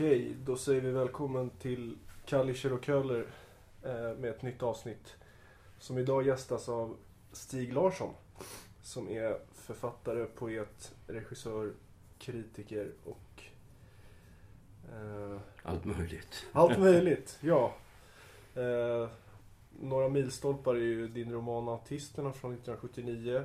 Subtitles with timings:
[0.00, 3.26] Okej, då säger vi välkommen till Kallischer och Köhler
[3.82, 5.14] eh, med ett nytt avsnitt.
[5.78, 6.96] Som idag gästas av
[7.32, 8.14] Stig Larsson.
[8.82, 11.72] Som är författare, poet, regissör,
[12.18, 13.42] kritiker och
[14.92, 16.46] eh, Allt möjligt.
[16.52, 17.38] allt möjligt.
[17.40, 17.74] ja.
[18.54, 19.08] Eh,
[19.80, 23.44] några milstolpar är ju din roman Autisterna från 1979.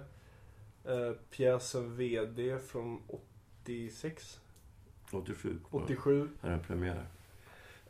[0.86, 3.02] Eh, pjäsen VD från
[3.64, 4.40] 86,
[5.12, 6.30] 87 var 87.
[6.42, 7.06] här en premiär.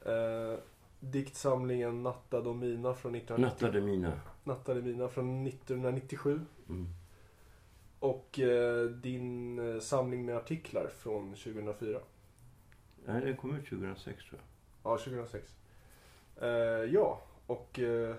[0.05, 0.59] Eh,
[0.99, 4.19] diktsamlingen Nattad och mina från 1990, Nattade mina.
[4.43, 6.41] Nattade mina från 1997.
[6.69, 6.87] Mm.
[7.99, 11.99] Och eh, din eh, samling med artiklar från 2004.
[13.05, 14.41] Nej, den kom ut 2006 tror
[14.83, 14.91] jag.
[14.91, 15.55] Ja, 2006.
[16.41, 16.47] Eh,
[16.93, 18.15] ja, och eh,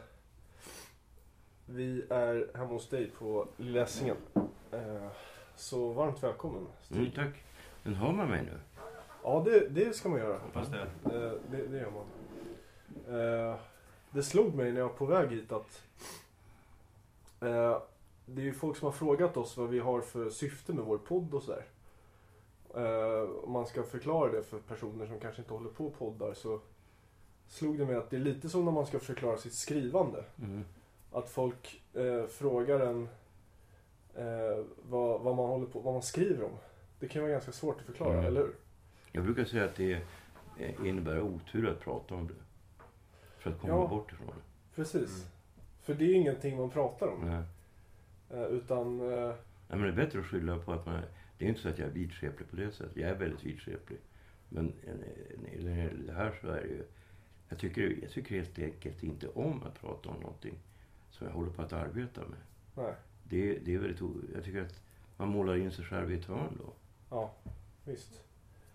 [1.66, 4.16] vi är hemma hos dig på Lilla Essingen.
[4.72, 5.08] Eh,
[5.56, 6.98] så varmt välkommen Stig.
[6.98, 7.42] Mm, tack.
[7.82, 8.60] Men hör man mig nu?
[9.26, 10.38] Ja, det, det ska man göra.
[10.38, 10.80] Hoppas det.
[11.04, 12.06] Eh, det, det gör man.
[13.20, 13.56] Eh,
[14.10, 15.82] det slog mig när jag var på väg hit att
[17.40, 17.78] eh,
[18.26, 20.98] det är ju folk som har frågat oss vad vi har för syfte med vår
[20.98, 21.64] podd och sådär.
[23.44, 26.60] Om man ska förklara det för personer som kanske inte håller på och poddar så
[27.48, 30.24] slog det mig att det är lite som när man ska förklara sitt skrivande.
[30.42, 30.64] Mm.
[31.12, 33.08] Att folk eh, frågar en
[34.14, 36.56] eh, vad, vad man håller på, vad man skriver om.
[37.00, 38.24] Det kan vara ganska svårt att förklara, Mm.
[38.26, 38.54] eller hur?
[39.16, 40.00] Jag brukar säga att det
[40.84, 42.34] innebär otur att prata om det.
[43.38, 43.86] För att komma Ja.
[43.88, 44.74] bort ifrån det.
[44.74, 45.10] Precis.
[45.16, 45.28] Mm.
[45.82, 47.20] För det är ingenting man pratar om.
[47.20, 47.42] Nej.
[48.30, 49.28] Eh, utan, eh,
[49.68, 51.00] Nej, men det är bättre att skylla på att man...
[51.38, 52.96] Det är inte så att jag är vidskeplig på det sättet.
[52.96, 53.98] Jag är väldigt vidskeplig.
[54.48, 54.94] Men eh,
[55.42, 56.84] när det gäller det här så är det ju...
[57.48, 60.58] Jag tycker, jag tycker helt enkelt inte om att prata om någonting
[61.10, 62.38] som jag håller på att arbeta med.
[62.74, 62.94] nej.
[63.28, 64.00] Det, det är väldigt...
[64.34, 64.82] Jag tycker att
[65.16, 66.72] man målar in sig själv i ett hörn då.
[67.10, 67.34] Ja,
[67.84, 68.22] visst.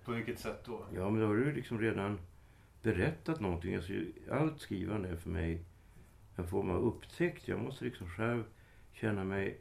[0.06, 0.86] På vilket sätt då?
[0.96, 2.20] Ja, men då har du liksom redan
[2.82, 3.76] berättat någonting.
[3.76, 3.94] Alltså,
[4.32, 5.66] allt skrivande är för mig
[6.36, 7.48] en form av upptäckt.
[7.48, 8.44] Jag måste liksom själv
[8.94, 9.60] känna mig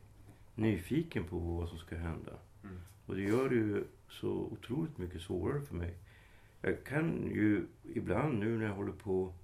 [0.54, 2.32] nyfiken på vad som ska hända.
[2.64, 2.80] Mm.
[3.06, 5.94] Och det gör det ju så otroligt mycket svårare för mig.
[6.62, 9.34] Jag kan ju ibland nu när jag håller på...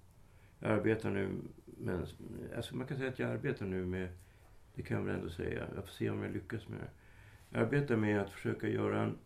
[0.61, 1.29] Jag arbetar nu
[1.65, 2.07] med...
[2.57, 4.09] Alltså man kan säga att jag arbetar nu med...
[4.75, 5.67] Det kan jag väl ändå säga.
[5.75, 6.91] Jag får se om jag lyckas med det.
[7.51, 9.19] Jag arbetar med att försöka göra en,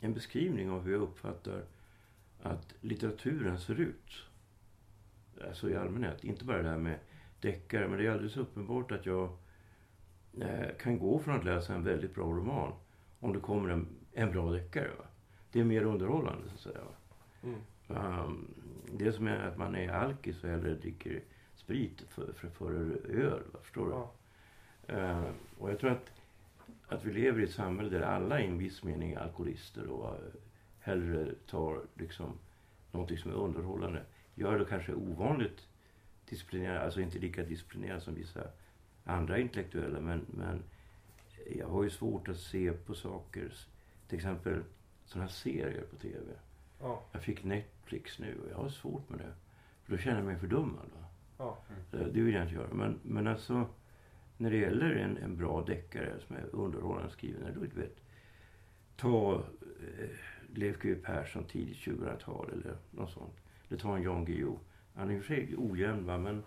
[0.00, 1.62] en beskrivning av hur jag uppfattar
[2.42, 4.24] att litteraturen ser ut.
[5.48, 6.24] Alltså i allmänhet.
[6.24, 6.98] Inte bara det här med
[7.40, 7.88] deckare.
[7.88, 9.36] Men det är alldeles uppenbart att jag
[10.40, 12.72] eh, kan gå från att läsa en väldigt bra roman
[13.20, 14.88] om det kommer en, en bra deckare.
[14.98, 15.04] Va?
[15.52, 16.84] Det är mer underhållande så att säga.
[17.42, 17.60] Mm.
[17.88, 18.54] Um,
[18.98, 21.22] det som är att man är alkis och hellre dricker
[21.54, 22.72] sprit för, för, för
[23.10, 23.42] öl.
[23.52, 23.58] Va?
[23.62, 23.92] Förstår du?
[23.92, 24.12] Ja.
[24.86, 26.10] Eh, och jag tror att,
[26.90, 30.08] att vi lever i ett samhälle där alla i en viss mening är alkoholister och
[30.14, 30.20] eh,
[30.80, 32.38] hellre tar liksom
[32.92, 34.02] någonting som är underhållande.
[34.34, 35.68] Jag är då kanske ovanligt
[36.28, 38.40] disciplinerad, alltså inte lika disciplinerad som vissa
[39.04, 40.62] andra intellektuella men, men
[41.56, 43.52] jag har ju svårt att se på saker,
[44.08, 44.62] till exempel
[45.04, 46.24] sådana här serier på tv.
[46.80, 47.02] Ja.
[47.12, 49.32] Jag fick Netflix nu och jag har svårt med det.
[49.84, 50.86] För då känner jag mig fördummad.
[51.00, 51.06] Va?
[51.38, 51.58] Ja.
[51.92, 52.74] Eh, Det vill jag inte göra.
[52.74, 53.66] Men, men alltså,
[54.40, 57.54] när det gäller en, en bra deckare som är underhållande skriven.
[57.54, 57.96] Då, du vet,
[58.96, 60.10] ta eh,
[60.54, 63.34] Leif G W Persson tidigt 2000-tal eller något sånt.
[63.68, 64.58] Eller ta en Jan Guillou.
[64.94, 66.42] Han är i och för sig ojämn va, men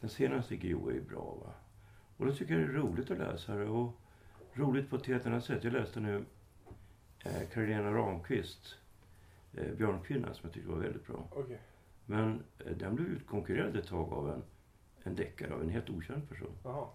[0.00, 1.38] den senaste Guillou är ju bra.
[1.44, 1.52] va.
[2.16, 3.66] Och då tycker jag det är roligt att läsa det.
[3.66, 4.00] Och
[4.52, 5.64] roligt på ett helt annat sätt.
[5.64, 6.24] Jag läste nu
[7.24, 8.78] eh, Carolina Ramqvist,
[9.52, 11.28] eh, Björnkvinnan, som jag tyckte var väldigt bra.
[11.30, 11.58] Okej.
[12.06, 14.42] Men eh, den blev utkonkurrerad ett tag av en,
[15.02, 16.52] en deckare av en helt okänd person.
[16.64, 16.88] Jaha.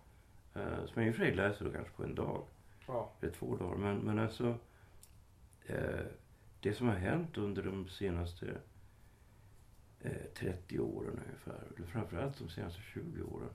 [0.53, 2.45] Eh, som jag i och för sig läser då kanske på en dag,
[2.87, 3.11] Ja.
[3.21, 3.77] eller två dagar.
[3.77, 4.57] Men, men alltså,
[5.65, 6.05] eh,
[6.59, 8.57] det som har hänt under de senaste
[9.99, 13.49] eh, 30 åren ungefär, eller framförallt de senaste 20 åren,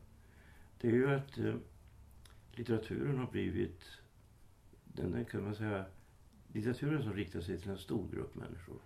[0.81, 1.55] det är ju att eh,
[2.53, 3.85] litteraturen har blivit,
[4.85, 5.85] den den kan man säga,
[6.53, 8.79] litteraturen som riktar sig till en stor grupp människor,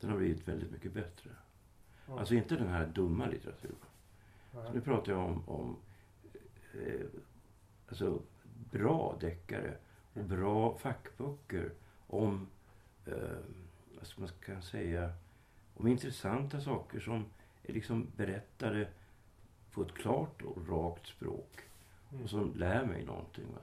[0.00, 1.30] den har blivit väldigt mycket bättre.
[2.06, 2.18] Ja.
[2.20, 3.76] Alltså inte den här dumma litteraturen.
[4.54, 4.66] Nej.
[4.66, 5.76] Så nu pratar jag om, om
[6.74, 7.06] eh,
[7.92, 8.22] alltså
[8.70, 9.74] bra deckare
[10.14, 11.72] och bra fackböcker
[12.06, 12.46] om,
[13.06, 13.14] eh,
[13.98, 15.12] vad ska man kan säga,
[15.74, 17.24] om intressanta saker som
[17.62, 18.88] är liksom berättade
[19.72, 21.60] på ett klart och rakt språk
[22.12, 22.24] Mm.
[22.24, 23.44] och som lär mig någonting.
[23.54, 23.60] Va?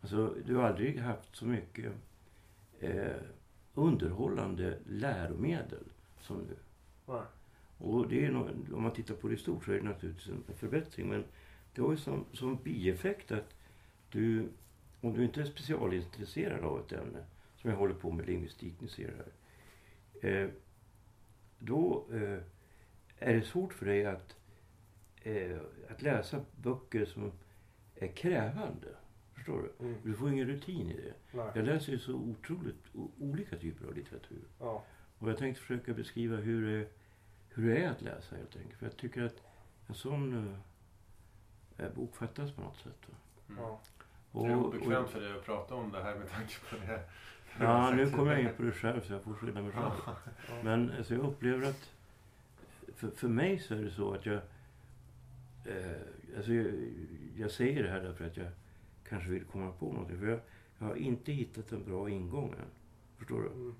[0.00, 1.92] Alltså, du har aldrig haft så mycket
[2.80, 3.16] eh,
[3.74, 5.84] underhållande läromedel
[6.20, 6.56] som nu.
[7.06, 7.22] Nej.
[7.78, 10.28] Och det är nog, om man tittar på det i stort så är det naturligtvis
[10.28, 11.08] en förbättring.
[11.08, 11.24] Men
[11.74, 13.54] det har ju som, som bieffekt att
[14.16, 14.48] du,
[15.00, 17.24] om du inte är specialintresserad av ett ämne,
[17.56, 19.32] som jag håller på med lingvistik, ni ser här.
[20.30, 20.50] Eh,
[21.58, 22.38] då eh,
[23.18, 24.36] är det svårt för dig att,
[25.22, 25.58] eh,
[25.90, 27.32] att läsa böcker som
[27.94, 28.88] är krävande.
[29.34, 29.86] Förstår du?
[29.86, 30.00] Mm.
[30.02, 31.14] Du får ingen rutin i det.
[31.36, 31.50] Nej.
[31.54, 32.84] Jag läser ju så otroligt
[33.18, 34.44] olika typer av litteratur.
[34.60, 34.84] Ja.
[35.18, 36.88] Och jag tänkte försöka beskriva hur det,
[37.48, 38.78] hur det är att läsa helt enkelt.
[38.78, 39.42] För jag tycker att
[39.86, 40.56] en sån
[41.78, 43.06] eh, bok fattas på något sätt.
[43.48, 43.62] Mm.
[43.62, 43.80] Ja.
[44.42, 47.00] Det är obekvämt för dig att prata om det här med tanke på det.
[47.60, 49.92] Ja, nu kommer jag in på det själv så jag får skylla mig själv.
[50.64, 51.90] Men alltså, jag upplever att
[52.96, 54.40] för, för mig så är det så att jag,
[55.64, 56.66] eh, alltså, jag...
[57.38, 58.46] Jag säger det här därför att jag
[59.08, 60.18] kanske vill komma på någonting.
[60.18, 60.40] För jag,
[60.78, 62.70] jag har inte hittat en bra ingång än.
[63.18, 63.46] Förstår du?
[63.46, 63.74] Mm.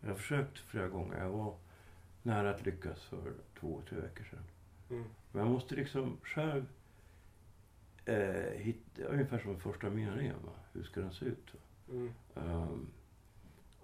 [0.00, 1.18] Jag har försökt flera gånger.
[1.18, 1.54] Jag var
[2.22, 4.44] nära att lyckas för två, tre veckor sedan.
[4.90, 5.04] Mm.
[5.32, 6.66] Men jag måste liksom själv
[8.04, 10.36] eh, hitta, ungefär som första meningen.
[10.44, 10.52] Va?
[10.72, 11.54] Hur ska den se ut?
[11.54, 11.60] Va?
[11.94, 12.12] Mm.
[12.34, 12.86] Ehm,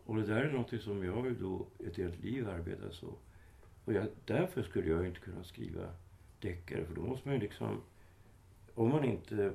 [0.04, 3.14] och det där är något som jag då ett helt liv arbetat så.
[3.84, 5.88] Och jag, därför skulle jag inte kunna skriva
[6.40, 6.84] deckare.
[6.84, 7.80] För då måste man ju liksom...
[8.74, 9.52] Om man inte...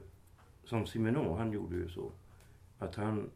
[0.63, 2.11] Som Simenon, han gjorde ju så.
[2.79, 3.29] Att han,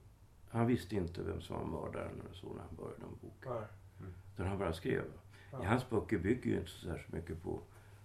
[0.50, 3.46] han visste inte vem som var mördaren eller så när han började en bok.
[3.46, 4.12] Nej.
[4.34, 5.04] Utan han bara skrev.
[5.52, 5.64] Ja.
[5.64, 7.62] I hans böcker bygger ju inte så särskilt mycket på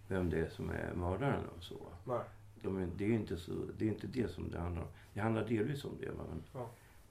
[0.08, 1.80] vem det är som är mördaren och så.
[2.04, 2.24] Nej.
[2.64, 4.88] De är, det, är inte så, det är inte det som det handlar om.
[5.14, 6.70] Det handlar delvis om det, men Ja.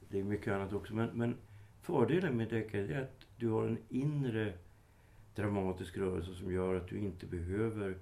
[0.10, 0.94] det är mycket annat också.
[0.96, 1.36] Men, men
[1.82, 4.54] fördelen med deckare är att du har en inre
[5.36, 7.98] dramatisk rörelse som gör att du inte behöver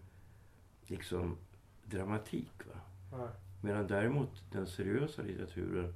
[0.88, 1.38] liksom
[1.86, 2.51] dramatik.
[2.74, 2.80] Va?
[3.18, 3.27] Nej.
[3.62, 5.94] Medan däremot den seriösa litteraturen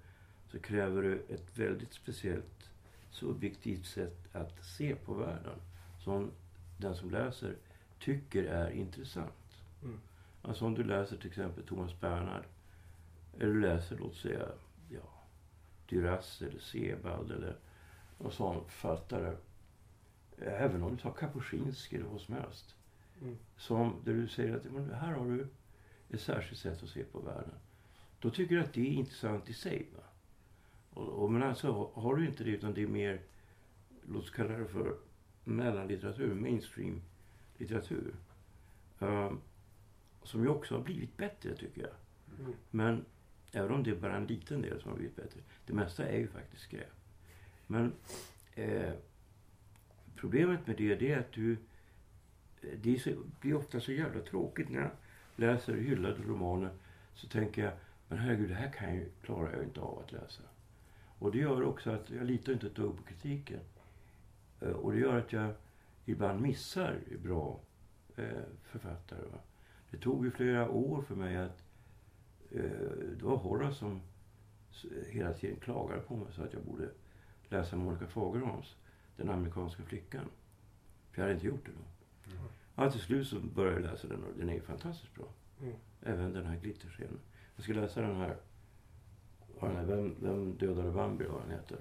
[0.51, 2.69] så kräver det ett väldigt speciellt
[3.09, 5.59] subjektivt sätt att se på världen.
[5.99, 6.31] Som
[6.77, 7.55] den som läser
[7.99, 9.61] tycker är intressant.
[9.83, 9.99] Mm.
[10.47, 12.43] Alltså om du läser till exempel Thomas Bernhard.
[13.39, 14.47] Eller du läser, låt säga,
[14.89, 15.23] ja,
[15.89, 17.55] Duras eller Sebald eller
[18.17, 19.35] någon sån författare.
[20.37, 22.75] Även om du tar Kapuscinski eller vad som helst.
[23.21, 23.37] Mm.
[23.57, 25.47] Som, där du säger att men här har du
[26.09, 27.55] ett särskilt sätt att se på världen.
[28.19, 29.87] Då tycker du att det är intressant i sig.
[29.95, 30.03] Va?
[30.93, 33.21] Och, och, men alltså har du inte det utan det är mer,
[34.07, 34.97] låt oss kalla det för
[35.43, 37.01] mellanlitteratur, mainstream
[37.57, 38.15] litteratur.
[38.99, 39.39] ehm,
[40.25, 41.91] som ju också har blivit bättre tycker jag.
[42.39, 42.53] Mm.
[42.71, 43.05] Men
[43.51, 45.39] även om det är bara en liten del som har blivit bättre.
[45.65, 46.91] Det mesta är ju faktiskt skräp.
[47.67, 47.93] Men
[48.53, 48.93] eh,
[50.15, 51.51] problemet med det, det är att du...
[52.61, 53.11] eh, Det är så,
[53.41, 54.91] blir ofta så jävla tråkigt när jag
[55.35, 56.69] läser hyllade romaner.
[57.15, 57.73] Så tänker jag,
[58.07, 60.41] men herregud, det här kan jag, klarar jag inte av att läsa.
[61.19, 63.59] Och det gör också att jag litar inte ett dugg på kritiken.
[64.61, 65.53] Eh, och det gör att jag
[66.05, 67.59] ibland missar bra
[68.15, 68.25] eh,
[68.63, 69.21] författare.
[69.21, 69.37] Va?
[69.95, 71.63] Det tog ju flera år för mig att
[72.51, 72.61] eh,
[73.17, 74.01] det var Horace som
[75.09, 76.89] hela tiden klagade på mig så att jag borde
[77.49, 78.75] läsa Monica Fagerholms
[79.17, 80.25] Den amerikanska flickan.
[81.11, 82.31] För jag hade inte gjort det då.
[82.31, 82.47] Mm.
[82.75, 85.25] Ja, till slut så började jag läsa den och den är fantastiskt bra.
[85.61, 85.73] Mm.
[86.01, 87.19] Även den här glitterscenen.
[87.55, 88.37] Jag ska läsa den här,
[89.59, 91.77] den här vem, vem dödade Bambi, vad den heter.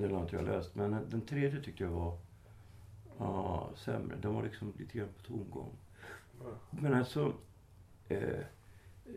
[0.00, 0.74] Den har inte jag läst.
[0.74, 2.18] Men den, tredje tyckte jag var
[3.18, 4.16] ja, sämre.
[4.16, 5.70] Den var liksom lite grann på tomgång.
[6.70, 7.32] Men alltså,
[8.08, 8.40] eh,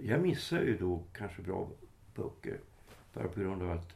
[0.02, 1.70] jag missar ju då kanske bra
[2.16, 2.60] böcker.
[3.14, 3.96] Bara på grund av att,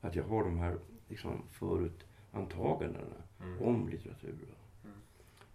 [0.00, 3.62] att jag har de här liksom, förutantagandena Mm.
[3.62, 4.28] om litteratur.
[4.84, 4.96] Mm.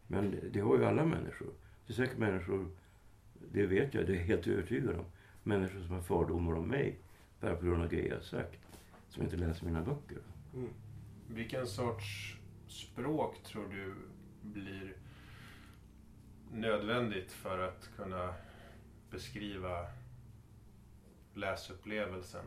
[0.08, 1.48] Men det, har ju alla människor.
[1.88, 2.68] Det är säkert människor,
[3.52, 5.06] det vet jag, det är helt övertygad om.
[5.44, 7.00] Människor som har fördomar om mig
[7.40, 8.60] bara på grund av grejer jag har sagt.
[9.10, 10.18] Som inte läser mina böcker.
[10.54, 10.70] Mm.
[11.28, 12.38] Vilken sorts
[12.68, 13.96] språk tror du
[14.42, 14.94] blir
[16.56, 18.34] nödvändigt för att kunna
[19.12, 19.88] beskriva
[21.34, 22.46] läsupplevelsen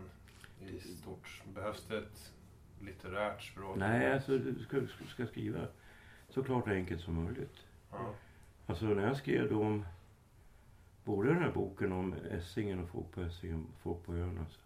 [0.66, 1.42] i stort?
[1.54, 2.32] Behövs det ett
[2.80, 3.76] litterärt språk?
[3.76, 5.66] Nej, alltså du ska, ska- skriva
[6.28, 7.56] så klart och enkelt som möjligt.
[7.90, 8.14] Ja.
[8.66, 9.84] Alltså när jag skrev då om
[11.04, 14.60] både den här boken om Essingen och folk på Essingen, folk på ön alltså,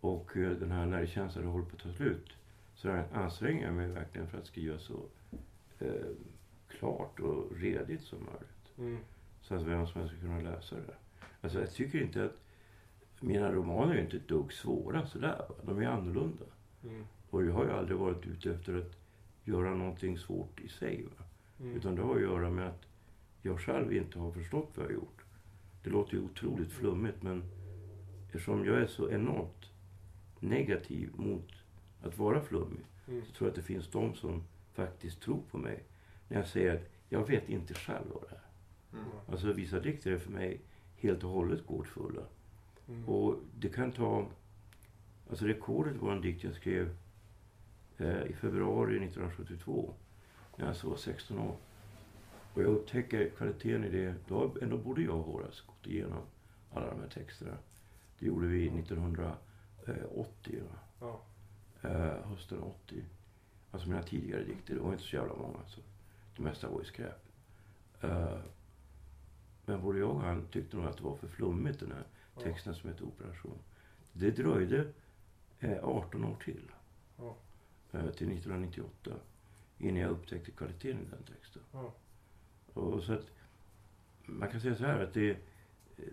[0.00, 2.32] och eh, den här När det känns att det håller på att ta slut.
[2.74, 5.06] Så anstränger jag mig verkligen för att skriva så
[5.78, 5.90] eh,
[6.78, 8.78] klart och redigt som möjligt.
[8.78, 8.98] Mm.
[9.42, 10.94] Så att vem som helst ska kunna läsa det.
[11.40, 12.36] Alltså jag tycker inte att
[13.20, 15.44] mina romaner är inte ett dugg svåra sådär.
[15.48, 15.54] va.
[15.62, 16.44] De är annorlunda.
[16.84, 17.04] Mm.
[17.30, 18.96] Och jag har ju aldrig varit ute efter att
[19.44, 21.06] göra någonting svårt i sig.
[21.60, 21.76] Mm.
[21.76, 22.86] Utan det har att göra med att
[23.42, 25.24] jag själv inte har förstått vad jag har gjort.
[25.82, 27.44] Det låter ju otroligt flummigt men
[28.26, 29.70] eftersom jag är så enormt
[30.40, 31.52] negativ mot
[32.02, 33.24] att vara flummig Mm.
[33.24, 34.42] så tror jag att det finns de som
[34.74, 35.82] faktiskt tror på mig
[36.28, 38.40] när jag säger att jag vet inte själv vad det är.
[38.92, 39.10] Mm.
[39.28, 40.60] Alltså vissa dikter är för mig
[40.96, 42.22] helt och hållet gåtfulla.
[42.88, 43.08] Mm.
[43.08, 44.26] Och det kan ta...
[45.30, 46.96] Alltså rekordet var en dikt jag skrev
[47.98, 49.94] eh, i februari 1972.
[50.56, 51.56] när jag så var 16 år.
[52.54, 54.14] Och jag upptäcker kvaliteten i det.
[54.28, 56.22] Då ändå både jag och Horace gått igenom
[56.72, 57.56] alla de här texterna.
[58.18, 60.62] Det gjorde vi 1980.
[60.70, 60.78] Va?
[61.00, 61.20] Ja.
[61.88, 63.04] Eh, hösten 80.
[63.70, 64.74] Alltså mina tidigare dikter.
[64.74, 65.58] Det var inte så jävla många.
[65.66, 65.80] Så
[66.36, 67.24] det mesta var ju skräp.
[68.00, 68.38] Eh,
[69.64, 72.04] men både jag och han tyckte nog att det var för flummigt den här
[72.42, 73.58] texten som heter Operation.
[74.12, 74.92] Det dröjde
[75.60, 76.70] eh, 18 år till.
[77.92, 79.10] Eh, till 1998.
[79.78, 81.62] Innan jag upptäckte kvaliteten i den texten.
[82.74, 83.26] Och så att,
[84.26, 85.30] man kan säga så här att det...
[85.30, 86.04] eh,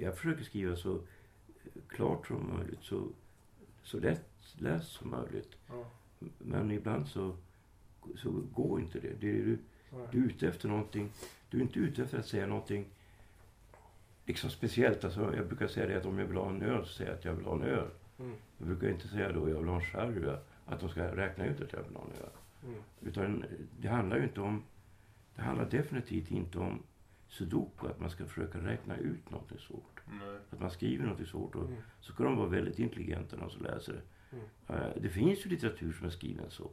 [0.00, 1.00] Jag försöker skriva så
[1.88, 2.82] klart som möjligt.
[2.82, 3.08] Så,
[3.82, 5.56] så lätt läst som möjligt.
[6.38, 7.36] Men ibland så,
[8.16, 9.12] så går inte det.
[9.20, 9.58] det är, du,
[10.12, 11.10] du är ute efter någonting.
[11.50, 12.86] Du är inte ute efter att säga någonting
[14.26, 15.04] liksom speciellt.
[15.04, 17.18] Alltså, jag brukar säga det att om jag vill ha en öl så säger jag
[17.18, 17.88] att jag vill ha en öl.
[18.18, 18.34] Mm.
[18.58, 20.36] Jag brukar inte säga då jag vill ha en sherry.
[20.66, 22.30] Att de ska räkna ut att jag vill ha en öl.
[22.64, 22.80] Mm.
[23.02, 23.44] Utan
[23.80, 24.62] det handlar ju inte om...
[25.36, 26.82] Det handlar definitivt inte om
[27.28, 30.00] sudoku, att man ska försöka räkna ut något svårt.
[30.10, 30.38] Nej.
[30.50, 31.76] Att man skriver något svårt och Mm.
[32.00, 34.00] så ska de vara väldigt intelligenta de som läser det.
[34.36, 34.82] Mm.
[34.82, 36.70] Eh, Det finns ju litteratur som är skriven så.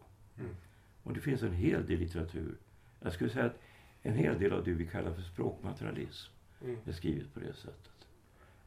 [1.06, 2.56] Och det finns en hel del litteratur.
[3.00, 3.60] Jag skulle säga att
[4.02, 6.32] en hel del av det vi kallar för språkmaterialism
[6.62, 6.78] Mm.
[6.86, 8.08] är skrivet på det sättet.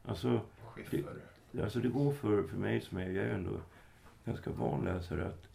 [0.05, 0.41] Alltså,
[0.75, 1.15] Schiffer.
[1.61, 3.61] alltså det går för, för mig som är, jag är ändå
[4.25, 5.47] ganska van läsare att,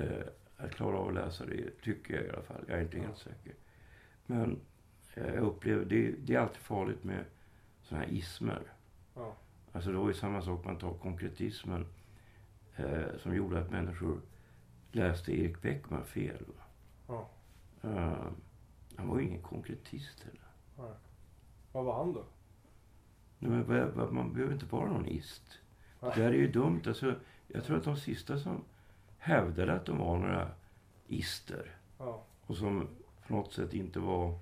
[0.00, 2.64] eh, att klara av att läsa det, tycker jag i alla fall.
[2.68, 3.54] Jag är inte helt säker.
[4.26, 4.60] Men
[5.14, 7.24] eh, jag upplever, det, det är alltid farligt med
[7.82, 8.62] sådana här ismer.
[9.14, 9.36] Ja.
[9.72, 11.86] Alltså det var ju samma sak, man tar konkretismen
[12.76, 14.20] eh, som gjorde att människor
[14.92, 16.44] läste Erik Beckman fel.
[17.06, 17.28] Ja.
[17.82, 18.26] Eh,
[18.96, 20.48] han var ju ingen konkretist heller.
[20.78, 20.96] Nej.
[21.72, 22.24] Vad var han då?
[23.38, 25.58] Nej, men man behöver inte vara någon ist.
[26.00, 26.12] Nej.
[26.14, 26.82] Det där är ju dumt.
[26.86, 27.14] Alltså,
[27.48, 28.64] jag tror att de sista som
[29.18, 30.50] hävdade att de var några
[31.08, 32.22] ister Ja.
[32.46, 32.88] och som
[33.26, 34.38] på något sätt inte var,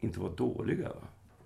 [0.00, 0.92] inte var dåliga?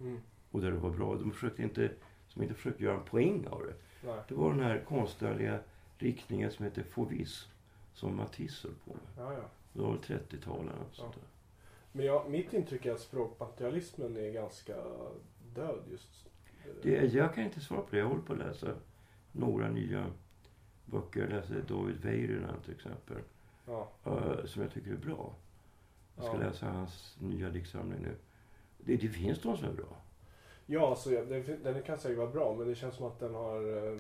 [0.01, 0.21] Mm.
[0.51, 1.15] och där det var bra.
[1.17, 1.93] De försökte inte,
[2.29, 3.75] som inte försökte göra en poäng av det.
[4.07, 4.21] Nej.
[4.29, 5.61] Det var den här konstnärliga
[5.99, 7.51] riktningen som heter fauvism
[7.99, 9.27] som Matisse höll på med.
[9.27, 9.45] Ja, ja.
[9.73, 11.23] Det var väl 30-talet och sånt där.
[11.93, 14.75] Men jag, mitt intryck är att språkmaterialismen är ganska
[15.55, 16.27] död just.
[16.65, 17.99] eh, Det, jag kan inte svara på det.
[17.99, 18.75] Jag håller på att läsa
[19.33, 20.07] några nya
[20.87, 21.21] böcker.
[21.21, 23.17] Jag läser David Väyrynen till exempel.
[23.67, 23.89] Ja.
[24.05, 25.33] eh, som jag tycker är bra.
[26.17, 26.41] Jag ska Ja.
[26.41, 28.15] läsa hans nya diktsamling nu.
[28.79, 29.97] Det, det finns de som är bra.
[30.67, 33.35] Ja, alltså, jag- den, den kan säkert vara bra, men det känns som att den
[33.35, 33.87] har...
[33.93, 33.99] eh,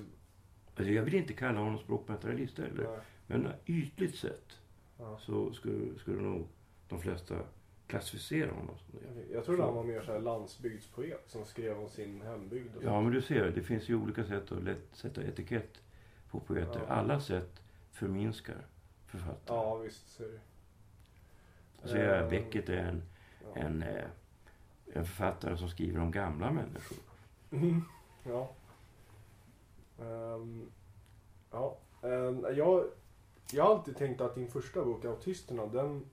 [0.76, 2.88] Alltså, jag vill inte kalla honom språkmaterialist heller.
[2.88, 2.98] nej.
[3.30, 4.58] Men ytligt sett
[4.98, 5.18] Ja.
[5.18, 6.46] så skulle, skulle nog
[6.88, 7.34] de flesta
[7.86, 9.34] klassificera honom som det.
[9.34, 12.70] Jag trodde han var mer så här landsbygdspoet som skrev om sin hembygd.
[12.74, 13.04] Ja, sånt.
[13.04, 15.82] men du ser, det finns ju olika sätt att lätt sätta etikett
[16.30, 16.80] på poeter.
[16.88, 16.94] Ja.
[16.94, 18.66] Alla sätt förminskar
[19.06, 19.56] författare.
[19.56, 20.20] ja visst.
[20.20, 20.40] Är det.
[21.82, 23.02] Alltså, Eh, Beckett är en,
[23.44, 23.60] Ja.
[23.60, 24.04] en, eh,
[24.92, 26.98] en författare som skriver om gamla människor.
[27.50, 27.82] Mm.
[28.24, 28.50] Ja.
[30.00, 30.70] Ehm,
[31.50, 31.76] ja.
[32.02, 32.84] Ehm, jag,
[33.52, 36.04] jag har alltid tänkt att din första bok, Autisterna, den,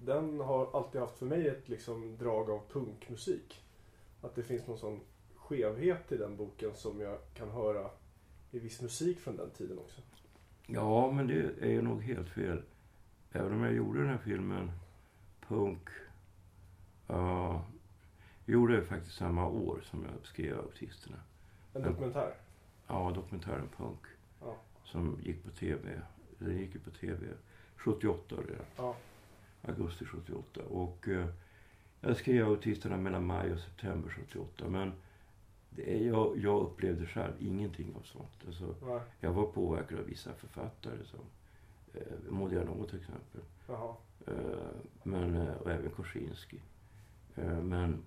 [0.00, 3.62] den har alltid haft för mig ett liksom drag av punkmusik.
[4.22, 5.00] Att det finns någon sån
[5.34, 7.90] skevhet i den boken som jag kan höra
[8.50, 10.00] i viss musik från den tiden också.
[10.66, 12.62] Ja, men det är nog helt fel.
[13.32, 14.70] Även om jag gjorde den här filmen,
[15.48, 15.88] Punk,
[17.06, 17.62] jag
[18.46, 21.16] gjorde det faktiskt samma år som jag skrev Autisterna.
[21.74, 22.34] En dokumentär.
[22.86, 24.00] Ja, dokumentären Punk.
[24.40, 24.56] Ja.
[24.84, 26.02] Som gick på tv.
[26.38, 27.26] Den gick ju på tv
[27.76, 28.64] 78 redan.
[28.76, 28.96] Ja.
[29.62, 30.60] Augusti 78.
[30.62, 31.26] Och eh,
[32.00, 34.68] jag skrev Autisterna mellan maj och september 78.
[34.68, 34.92] Men
[35.70, 38.44] det är, jag, jag upplevde själv ingenting av sånt.
[38.46, 39.00] Alltså, Nej.
[39.20, 41.20] jag var påverkad av vissa författare som
[41.94, 43.40] eh, Modiano till exempel.
[43.68, 43.94] Jaha.
[44.26, 44.34] Eh,
[45.02, 46.60] men, eh, och även Korsinski.
[47.36, 48.02] Eh, men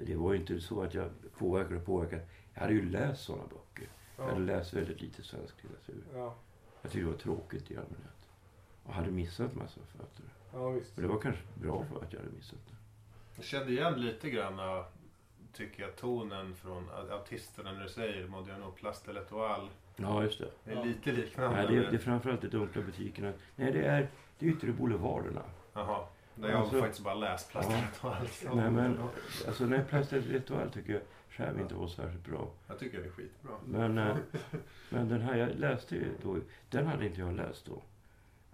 [0.00, 2.22] det var ju inte så att jag påverkade och påverkade.
[2.54, 3.88] Jag hade ju läst sådana böcker.
[4.16, 4.46] Jag hade Ja.
[4.58, 6.04] läst väldigt lite svensk litteratur.
[6.14, 6.34] Ja.
[6.82, 8.28] Jag tyckte det var tråkigt i allmänhet.
[8.84, 10.26] Och hade missat massa författare.
[10.52, 10.96] ja, visst.
[10.96, 12.74] Och det var kanske bra för att jag hade missat det.
[13.36, 14.84] Jag kände igen lite grann,
[15.52, 19.68] tycker jag, tonen från autisterna när du säger Modiano Place de l'Etoile.
[19.96, 20.50] Ja, just det.
[20.64, 20.84] Det är Ja.
[20.84, 21.56] lite liknande.
[21.56, 23.32] Nej, det, är- det är framförallt de dunkla butikerna.
[23.56, 24.08] Nej, det är
[24.38, 25.42] det yttre boulevarderna.
[25.72, 26.04] Jaha.
[26.34, 27.74] Där jag Alltså- faktiskt bara läst Place de
[28.10, 28.54] l'Etoile.
[28.54, 28.98] Nej, men
[29.48, 32.52] alltså, nej, de l'Etoile tycker jag själv inte var särskilt bra.
[32.68, 33.52] Jag tycker det är skitbra.
[33.66, 34.16] Men, eh,
[34.90, 36.38] men den här jag läste ju då,
[36.70, 37.82] den hade inte jag läst då.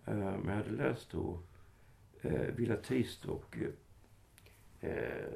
[0.04, 1.38] Eh, men jag hade läst då
[2.23, 3.59] eh, Villa Trist och
[4.80, 5.33] eh, eh,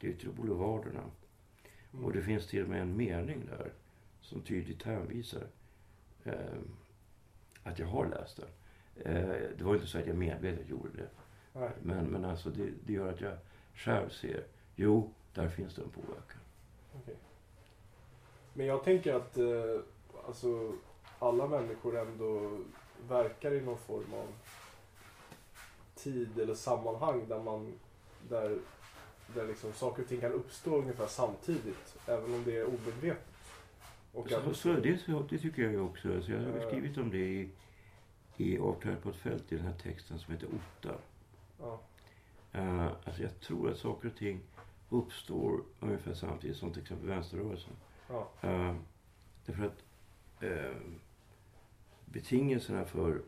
[0.00, 1.04] De yttre boulevarderna.
[1.92, 2.04] Mm.
[2.04, 3.72] Och det finns till och med en mening där
[4.20, 5.46] som tydligt hänvisar
[6.24, 6.34] eh,
[7.62, 8.48] att jag har läst den.
[9.04, 11.08] Eh, det var inte så att jag medvetet gjorde det.
[11.52, 11.70] Nej.
[11.82, 13.36] Men, men alltså det, det gör att jag
[13.74, 14.44] själv ser,
[14.76, 16.39] jo, där finns det en påverkan.
[17.02, 17.16] Okej.
[18.54, 19.80] Men jag tänker att eh,
[20.26, 20.72] alltså,
[21.18, 22.58] alla människor ändå
[23.08, 24.26] verkar i någon form av
[25.94, 27.74] tid eller sammanhang där man
[28.28, 28.58] där,
[29.34, 33.24] där liksom saker och ting kan uppstå ungefär samtidigt även om det är omedvetet.
[34.12, 36.14] Och Så, så, det, så, det tycker jag också.
[36.14, 36.68] Alltså jag har Eh.
[36.68, 37.48] skrivit om det i,
[38.36, 40.98] i Avträdet på ett fält i den här texten som heter Ottar.
[41.60, 41.80] ja,
[42.54, 44.40] Uh, alltså jag tror att saker och ting
[44.90, 47.72] uppstår ungefär samtidigt som till exempel vänsterrörelsen.
[48.08, 48.76] ja, Uh,
[49.46, 49.84] därför att
[50.42, 50.76] uh,
[52.04, 53.22] betingelserna för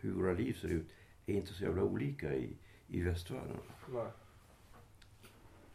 [0.00, 0.88] hur våra liv ser ut
[1.26, 2.56] är inte så jävla olika i,
[2.88, 3.56] i västvärlden.
[3.92, 4.06] nej,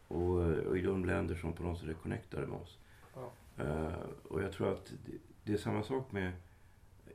[0.08, 2.78] Och, och i de länder som på något sätt är connectade med oss.
[3.14, 3.32] Ja.
[3.64, 3.94] Eh,
[4.28, 6.32] och jag tror att det, det är samma sak med,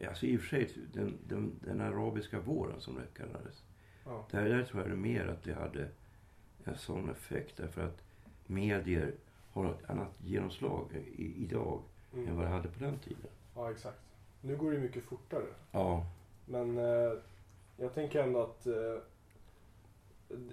[0.08, 3.64] alltså i och för sig, den, den, den arabiska våren som det kallades.
[4.06, 5.90] ja, Där, där tror jag det mer att det hade
[6.64, 7.58] en sån effekt.
[7.58, 8.04] Därför att
[8.48, 9.14] medier
[9.52, 11.82] har ett annat genomslag i, idag
[12.14, 12.36] än mm.
[12.36, 13.28] vad det hade på den tiden.
[13.56, 14.00] ja, exakt.
[14.42, 15.46] Nu går det mycket fortare.
[15.72, 16.06] Ja,
[16.46, 17.14] Men eh,
[17.78, 18.98] jag tänker ändå att eh,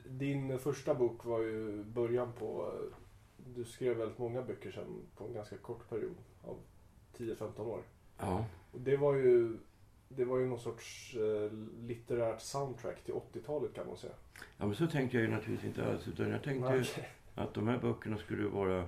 [0.06, 2.72] din första bok var ju början på...
[2.72, 2.96] Eh,
[3.54, 6.56] du skrev väldigt många böcker sen på en ganska kort period av
[7.16, 7.82] 10-15 år.
[8.18, 9.58] ja, Och det var ju
[10.08, 11.52] det var ju någon sorts eh,
[11.86, 14.12] litterärt soundtrack till 80-talet kan man säga.
[14.56, 14.66] ja.
[14.66, 16.08] men så tänkte jag ju naturligtvis inte alls.
[16.08, 17.08] Utan jag tänkte Nej, okej.
[17.34, 18.86] Att de här böckerna skulle vara...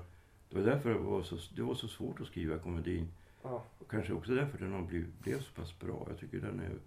[0.48, 3.08] Det var därför det var så, det var så svårt att skriva komedin.
[3.42, 6.06] Ja, Och kanske också därför den har blivit, blev så pass bra.
[6.08, 6.78] Jag tycker den är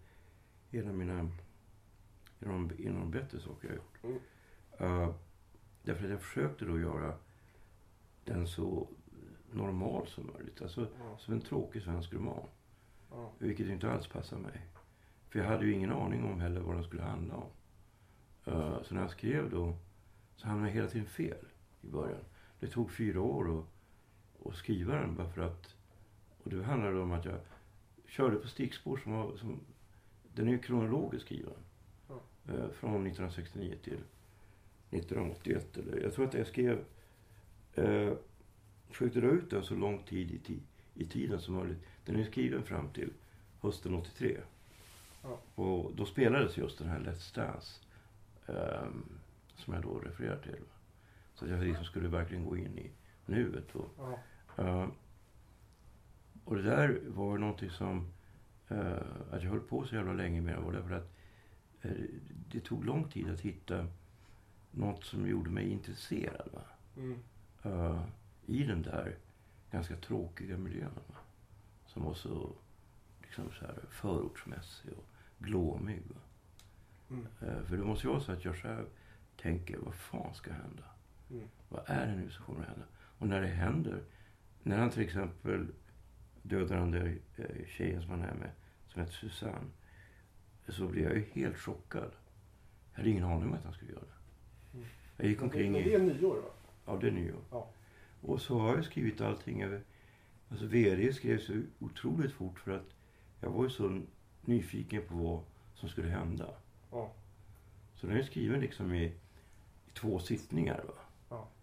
[0.80, 1.30] en av mina...
[2.40, 4.22] En av de, en av de bättre saker jag har gjort.
[4.80, 5.02] Mm.
[5.02, 5.16] Uh,
[5.84, 7.14] därför att jag försökte då göra
[8.26, 8.88] den så
[9.52, 10.62] normal som möjligt.
[10.62, 12.48] Alltså ja, som en tråkig svensk roman.
[13.12, 14.62] ja, Vilket inte alls passar mig.
[15.30, 17.50] För jag hade ju ingen aning om heller vad den skulle handla om.
[18.48, 19.78] Uh, så när jag skrev då
[20.36, 21.46] så hamnade jag hela tiden fel
[21.81, 22.22] i början.
[22.59, 23.66] Det tog fyra år att,
[24.48, 25.75] att skriva den bara för att...
[26.44, 27.40] Och det handlade om att jag
[28.05, 29.37] körde på stickspår som var...
[29.37, 29.59] Som,
[30.33, 31.53] den är ju kronologiskt skriven.
[32.50, 34.00] Uh, från 1969 till
[34.92, 35.77] 1981.
[35.77, 36.83] Eller, jag tror att jag skrev...
[37.77, 38.13] Uh,
[38.90, 40.59] försökte dra ut den så lång tid i, ti,
[40.94, 41.85] i tiden som möjligt.
[42.05, 43.09] Den är skriven fram till
[43.61, 44.37] hösten 83.
[45.24, 45.40] Ja.
[45.55, 47.81] Och då spelades just den här Let's Dance.
[48.48, 49.20] ehm,
[49.55, 50.63] som jag då refererar till.
[51.40, 52.92] Så att jag liksom skulle verkligen gå in i
[53.26, 53.76] nuet.
[53.76, 54.20] Och, ja,
[54.64, 54.88] eh,
[56.44, 58.12] och det där var någonting som...
[58.68, 58.98] eh,
[59.32, 61.12] att jag höll på så jävla länge med det var därför att
[61.82, 61.92] eh,
[62.52, 63.88] det tog lång tid att hitta
[64.72, 66.50] något som gjorde mig intresserad.
[66.98, 67.20] Mm,
[67.64, 68.04] eh,
[68.46, 69.16] i den där
[69.72, 70.92] ganska tråkiga miljön.
[71.08, 71.16] Va?
[71.86, 72.50] Som var så
[73.22, 75.06] liksom så här förortsmässig och
[75.40, 76.02] glåmig.
[77.10, 78.86] Mm, Eh, för det måste ju vara så att jag själv
[79.42, 80.84] tänker, vad fan ska hända?
[81.29, 82.85] Mm, Vad är det nu som kommer att hända?
[83.18, 84.03] Och när det händer,
[84.63, 85.68] när han till exempel
[86.42, 88.51] dödar den där eh, tjejen som han är med,
[88.87, 89.68] som heter Susanne,
[90.68, 92.11] så blir jag ju helt chockad.
[92.92, 94.77] Jag hade ingen aning om att han skulle göra det.
[94.77, 94.90] Mm.
[95.18, 95.83] Jag gick omkring i...
[95.83, 96.50] det är nyår va?
[96.85, 97.42] Ja, det är nyår.
[97.51, 97.70] Ja.
[98.22, 99.81] Och så har jag skrivit allting över...
[100.50, 102.96] Alltså VD skrev så otroligt fort för att
[103.42, 104.01] jag var ju så
[104.42, 105.44] nyfiken på vad
[105.75, 106.50] som skulle hända.
[106.92, 107.11] Ja,
[107.96, 110.83] Så den är skriven liksom i, i två sittningar.
[110.87, 110.94] Va?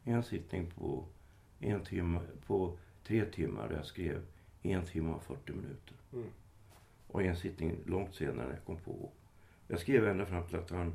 [0.04, 1.04] En sittning på
[1.60, 4.22] en timme, på tre timmar där jag skrev
[4.62, 5.94] en timme och 40 minuter.
[6.12, 6.26] mm,
[7.06, 9.10] Och en sittning långt senare när jag kom på.
[9.68, 10.94] Jag skrev ända fram till att han,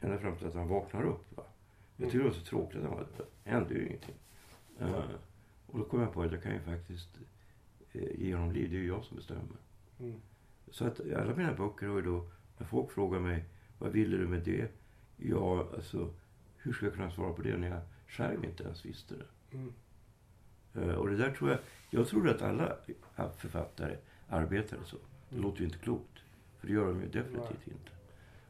[0.00, 1.36] ända fram till att han vaknar upp.
[1.36, 1.42] Va?
[1.96, 3.06] Jag tyckte det var så tråkigt att han var
[3.44, 4.14] Det hände ju ingenting.
[4.78, 4.90] Nej.
[4.90, 5.04] Eh,
[5.66, 7.08] och då kom jag på att jag kan ju faktiskt
[7.94, 8.70] uh, ge honom liv.
[8.70, 9.56] Det är ju jag som bestämmer.
[10.00, 10.20] mm,
[10.70, 13.44] Så att alla mina böcker har ju då, när folk frågar mig
[13.78, 14.68] vad ville du med det?
[15.16, 16.14] Ja, alltså
[16.56, 17.80] hur ska jag kunna svara på det när jag
[18.16, 19.56] själv inte ens visste det?
[19.56, 19.72] mm.
[20.74, 21.58] Eh, och det där tror jag,
[21.90, 22.76] jag tror att alla
[23.36, 23.96] författare
[24.28, 24.96] arbetade så.
[25.28, 25.44] Det Mm.
[25.46, 26.18] låter ju inte klokt.
[26.58, 27.90] För det gör de ju definitivt inte.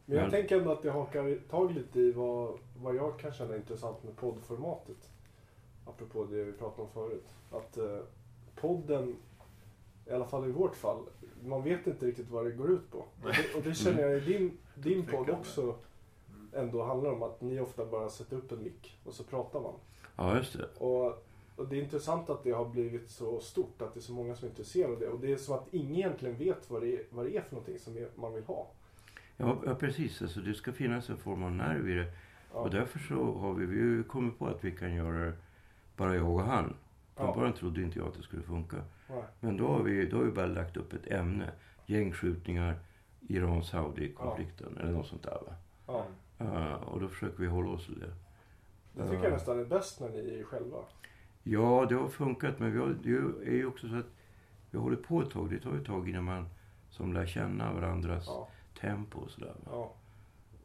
[0.07, 3.33] Men jag Men- tänker ändå att det hakar tag lite i vad, vad jag kan
[3.33, 5.11] känna är intressant med poddformatet.
[5.87, 7.27] Apropå det vi pratade om förut.
[7.51, 7.99] Att eh,
[8.55, 9.17] podden,
[10.07, 11.03] i alla fall i vårt fall,
[11.45, 12.99] man vet inte riktigt vad det går ut på.
[12.99, 15.77] Och det, och det känner jag i din, din podd också.
[16.55, 17.23] Ändå handlar om.
[17.23, 19.75] Att ni ofta bara sätter upp en mick och så pratar man.
[20.17, 20.69] Ja, just det.
[20.79, 21.25] Och,
[21.57, 24.35] och det är intressant att det har blivit så stort, att det är så många
[24.37, 25.09] som är intresserade av det.
[25.09, 27.53] Och det är som att ingen egentligen vet vad det är, vad det är för
[27.55, 28.67] någonting som man vill ha.
[29.37, 30.23] Ja, ja precis.
[30.23, 32.13] Alltså, det ska finnas en form av nerv i det.
[32.53, 32.59] Ja.
[32.61, 35.33] Och därför så har vi, vi kommit på att vi kan göra det
[35.97, 36.77] bara jag och han.
[37.17, 37.35] Från Ja.
[37.35, 38.77] början trodde inte jag att det skulle funka.
[39.09, 39.23] Nej.
[39.41, 41.53] Men då har vi, då har vi bara lagt upp ett ämne.
[41.87, 42.79] Gängskjutningar
[43.29, 45.31] Iran-Saudi-konflikten eller något sånt där.
[45.47, 45.55] Va?
[45.87, 46.07] Ja.
[46.39, 48.15] Eh, och då försöker vi hålla oss till det.
[48.93, 50.79] Det tycker jag nästan är bäst när ni är själva.
[51.43, 54.07] Ja, det har funkat men vi har, det är ju också så att
[54.71, 55.51] vi håller på ett tag.
[55.51, 56.49] Det tar ju ett tag innan man
[56.91, 58.49] som lär känna varandras Ja.
[58.81, 59.55] tempo och sådär.
[59.67, 59.93] Ja.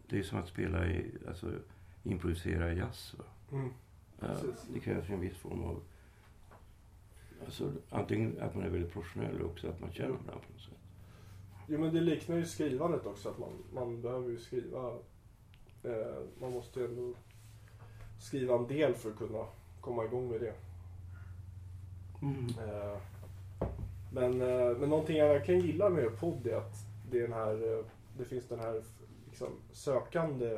[0.08, 1.52] Det är som att spela i, alltså
[2.04, 3.16] improvisera jazz.
[3.18, 3.24] Va?
[3.52, 3.66] Mm.
[4.22, 4.68] Eh, Precis.
[4.74, 5.82] det krävs ju en viss form av...
[7.46, 10.62] Alltså, antingen att man är väldigt professionell eller också att man känner varandra på något
[10.62, 10.79] sätt.
[11.72, 13.30] Jo men det liknar ju skrivandet också.
[13.30, 14.94] Att man, man behöver ju skriva.
[15.84, 17.14] Eh, man måste ju ändå
[18.20, 19.46] skriva en del för att kunna
[19.82, 20.54] komma igång med det.
[22.64, 22.98] Eh,
[24.14, 26.76] men, eh, men någonting jag verkligen gillar med podd är att
[27.12, 27.86] det, är den här, eh,
[28.18, 28.84] det finns den här
[29.30, 30.54] liksom, sökande,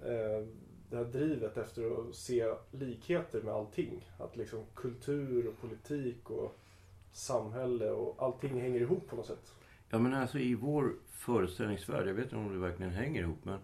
[0.00, 0.46] eh,
[0.90, 4.08] det här drivet efter att se likheter med allting.
[4.18, 6.56] Att liksom kultur och politik och
[7.12, 9.54] samhälle och allting hänger ihop på något sätt.
[9.94, 13.58] Ja, men alltså i vår föreställningsvärld, jag vet inte om det verkligen hänger ihop, men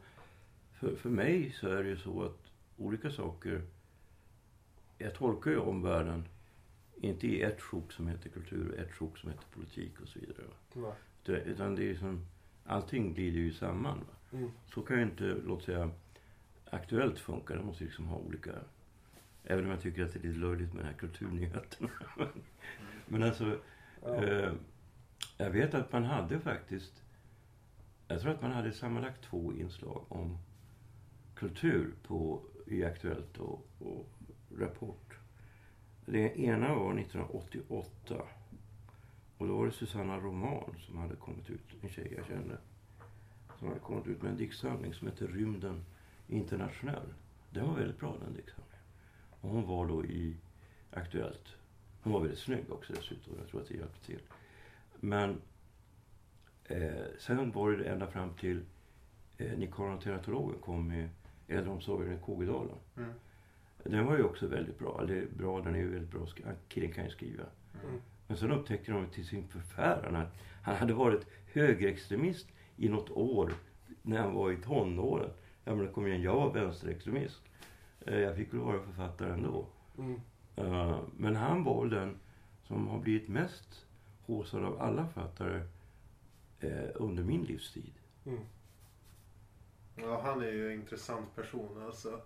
[0.79, 2.39] för, för mig så är det ju så att
[2.77, 3.63] olika saker...
[4.99, 6.25] Jag tolkar ju omvärlden
[7.01, 10.19] inte i ett sjok som heter kultur och ett sjok som heter politik och så
[10.19, 10.47] vidare.
[10.75, 10.93] Va?
[11.25, 12.27] Det, utan det är som,
[12.67, 13.99] allting glider ju samman.
[13.99, 14.39] Va?
[14.39, 14.51] Mm.
[14.67, 15.91] Så kan ju inte, låt säga,
[16.71, 17.55] Aktuellt funka.
[17.55, 18.53] Det måste ju liksom ha olika...
[19.45, 21.91] Även om jag tycker att det är lite löjligt med de här kulturnyheterna.
[23.09, 23.59] Men alltså,
[24.03, 24.25] Ja.
[24.25, 24.53] Eh,
[25.37, 27.03] jag vet att man hade faktiskt...
[28.09, 30.39] Jag tror att man hade sammanlagt två inslag om
[31.35, 34.07] kultur på, i Aktuellt och, och
[34.59, 35.19] Rapport.
[36.07, 38.23] Det ena var 1988.
[39.39, 42.59] Och då var det Susanna Roman som hade kommit ut, en tjej jag kände.
[43.59, 45.85] Som hade kommit ut med en diktsamling som heter Rymden
[46.29, 47.15] internationell.
[47.51, 48.85] Den var väldigt bra den diktsamlingen.
[49.41, 50.37] Och hon var då i
[50.91, 51.57] Aktuellt.
[52.03, 53.35] Hon var väldigt snygg också dessutom.
[53.39, 54.21] Jag tror att det hjälpte till.
[55.01, 55.41] Men
[56.65, 58.61] eh, sen var det ända fram till
[59.39, 61.09] eh, Nikaran teratologen kom med
[61.49, 62.77] Äldreomsorgen i Kågedalen.
[62.97, 63.11] Mm.
[63.85, 65.01] Den var ju också väldigt bra.
[65.03, 66.27] Eller bra, den är ju väldigt bra.
[66.69, 67.45] Killen kan ju skriva.
[67.85, 68.01] Mm.
[68.27, 73.53] Men sen upptäckte de till sin förfäran att han hade varit högerextremist i något år
[74.03, 75.31] när han var i tonåren.
[75.65, 77.41] Jag menar, kom igen, jag var vänsterextremist.
[78.07, 79.67] Eh, Jag fick väl vara författare ändå.
[79.99, 80.21] Mm.
[80.57, 82.17] Eh, Men han var väl den
[82.63, 83.87] som har blivit mest
[84.31, 85.63] håsad av alla författare
[86.61, 87.93] eh, under min livstid.
[88.27, 88.41] Mm.
[89.97, 92.21] Ja, han är ju en intressant person alltså.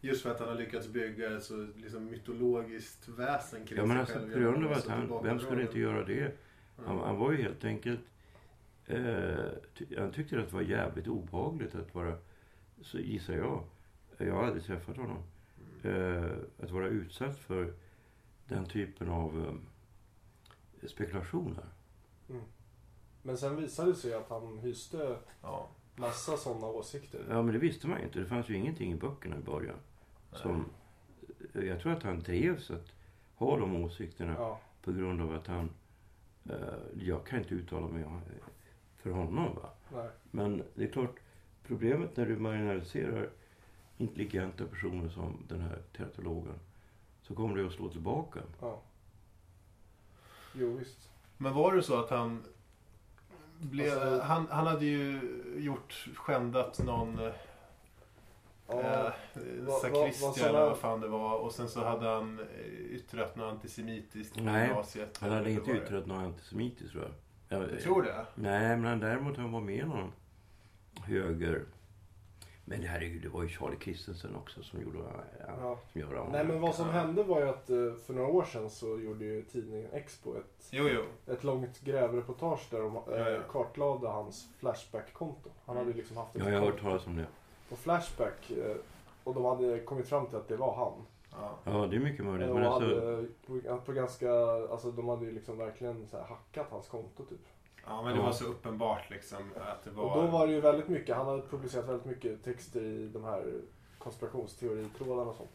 [0.00, 3.96] Just för att han har lyckats bygga ett så liksom, mytologiskt väsen kring Ja, men
[3.96, 4.32] sig alltså, själv.
[4.32, 6.32] på grund av genom att han, vem skulle inte göra det?
[6.76, 6.98] Han, Mm.
[7.06, 8.00] han var ju helt enkelt...
[8.86, 12.16] Eh, ty, han tyckte att det var jävligt obehagligt att vara,
[12.82, 13.64] så gissar jag,
[14.18, 15.18] jag har aldrig träffat honom,
[15.82, 16.30] eh,
[16.62, 17.72] att vara utsatt för
[18.48, 19.54] den typen av eh,
[20.88, 21.64] spekulationer.
[22.30, 22.42] Mm.
[23.22, 25.68] Men sen visade det sig att han hyste Ja.
[25.96, 27.26] massa sådana åsikter.
[27.30, 28.18] Ja, men det visste man ju inte.
[28.18, 29.76] Det fanns ju ingenting i böckerna i början.
[30.32, 30.64] Som,
[31.54, 32.92] eh, jag tror att han drevs att
[33.34, 34.60] ha de åsikterna Ja.
[34.82, 35.70] på grund av att han...
[36.50, 36.56] Eh,
[37.06, 38.20] jag kan inte uttala mig om-
[38.96, 39.54] för honom.
[39.54, 39.70] Va?
[39.92, 40.08] Nej.
[40.30, 41.16] Men det är klart,
[41.66, 43.30] problemet när du marginaliserar
[43.98, 46.54] intelligenta personer som den här teratologen
[47.22, 48.40] så kommer det att slå tillbaka.
[48.60, 48.80] Ja.
[50.52, 51.08] Jo, visst.
[51.36, 52.42] Men var det så att han
[53.58, 55.20] blev, Alltså- han, han hade ju
[55.58, 57.32] gjort, skändat någon eh,
[58.68, 58.80] Ja.
[59.06, 59.12] eh,
[59.60, 61.38] vad- sakristi vad eller vad fan det var.
[61.38, 62.46] Och sen så hade han eh,
[62.90, 65.18] yttrat något antisemitiskt på Nej, gymnasiet.
[65.20, 67.02] Han hade inte yttrat något antisemitiskt tror
[67.48, 67.60] jag.
[67.60, 68.26] jag Du tror det?
[68.34, 70.12] Nej, men han, däremot han var med i någon
[71.02, 71.64] höger...
[72.70, 74.98] Men herregud, det var ju Charlie Christensen också som gjorde...
[74.98, 75.78] Ja, Ja.
[75.92, 78.70] som gör Nej men vad som hände var ju att eh, för några år sedan
[78.70, 81.32] så gjorde ju tidningen Expo ett, Jo, jo.
[81.32, 83.40] ett långt grävreportage där de eh, Ja, ja.
[83.48, 85.50] kartlade hans Flashback-konto.
[85.66, 87.26] Han hade ju liksom haft ett Ja, jag har hört konto talas om det.
[87.68, 88.76] på Flashback eh,
[89.24, 90.92] och de hade kommit fram till att det var han.
[91.40, 91.58] Ja.
[91.72, 92.48] Ja, det är mycket möjligt.
[92.48, 94.30] Men och alltså, hade på, på ganska,
[94.70, 97.40] alltså de hade ju liksom verkligen så här hackat hans konto typ.
[97.86, 98.24] Ja, men det Ja.
[98.26, 100.04] var så uppenbart liksom att det var...
[100.04, 103.24] Och då var det ju väldigt mycket, han hade publicerat väldigt mycket texter i de
[103.24, 103.52] här
[103.98, 105.50] konspirationsteoritrådarna och sånt.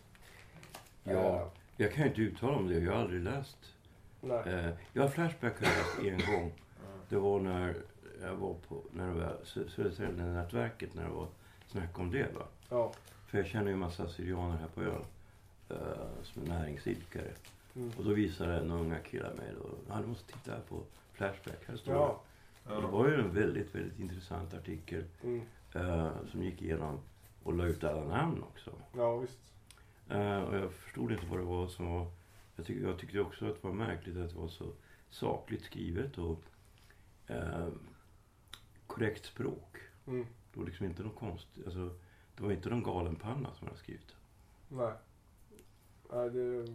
[1.03, 1.11] Ja.
[1.13, 2.79] Eh, jag kan ju inte uttala om det.
[2.79, 3.57] Jag har aldrig läst.
[4.21, 4.43] nej.
[4.45, 6.51] Eh, ja, Flashback har jag läst en gång.
[7.09, 7.75] Det var när
[8.21, 11.27] jag var på när det var Sö- Södertälje-nätverket, när det var
[11.67, 12.35] snack om det.
[12.35, 12.45] Va?
[12.69, 12.91] Ja.
[13.27, 15.01] För jag känner ju en massa syrianer här på ön
[15.69, 15.77] eh,
[16.23, 17.31] som är näringsidkare.
[17.75, 17.91] Mm.
[17.97, 20.75] Och då visade några unga killar mig då, ja du måste titta här på
[21.15, 22.21] Flashback, här står Ja.
[22.63, 22.75] det.
[22.81, 25.41] Det var ju en väldigt, väldigt intressant artikel Mm.
[25.75, 26.99] eh, som gick igenom
[27.43, 28.71] och la ut alla namn också.
[28.97, 29.39] ja, visst.
[30.09, 32.07] Eh, och jag förstod inte vad det var som var...
[32.55, 34.65] Jag, tyck, jag tyckte också att det var märkligt att det var så
[35.09, 36.41] sakligt skrivet och
[37.27, 37.67] eh,
[38.87, 39.77] korrekt språk.
[40.07, 40.25] Mm.
[40.53, 41.47] Det var liksom inte någon konst.
[41.65, 41.89] Alltså,
[42.35, 44.75] det var inte någon galenpanna som hade skrivit det.
[44.75, 44.93] Nej.
[46.11, 46.73] Nej, det,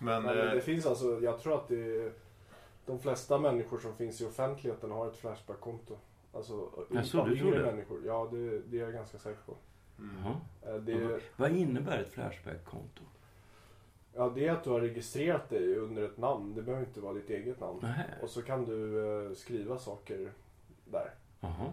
[0.00, 2.12] Men, men eh, det finns alltså, jag tror att det
[2.86, 5.98] de flesta människor som finns i offentligheten har ett Flashback-konto.
[6.32, 7.70] Alltså Jaså, du tror yngre det?
[7.72, 8.00] människor.
[8.06, 9.56] Ja, det, det är jag ganska säker på.
[10.22, 10.36] Jaha.
[10.62, 13.02] Eh, Det, Vad innebär ett Flashback-konto?
[14.14, 16.54] ja, det är att du har registrerat dig under ett namn.
[16.54, 17.78] Det behöver inte vara ditt eget namn.
[17.82, 18.04] Nähä.
[18.22, 20.32] Och så kan du eh, skriva saker
[20.84, 21.14] där.
[21.40, 21.72] Jaha.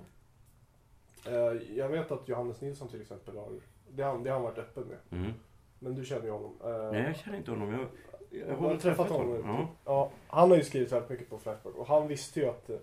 [1.26, 3.52] Eh, jag vet att Johannes Nilsson till exempel har,
[3.90, 5.20] det har, det har han varit öppen med.
[5.20, 5.32] Mm.
[5.80, 6.56] Men du känner ju honom.
[6.64, 7.72] Eh, Nej, jag känner inte honom.
[7.72, 7.88] Jag,
[8.32, 9.44] jag, har träffat honom.
[9.46, 9.68] Ja.
[9.86, 12.78] Ja, han har ju skrivit väldigt mycket på Flashback och han visste ju att, eh,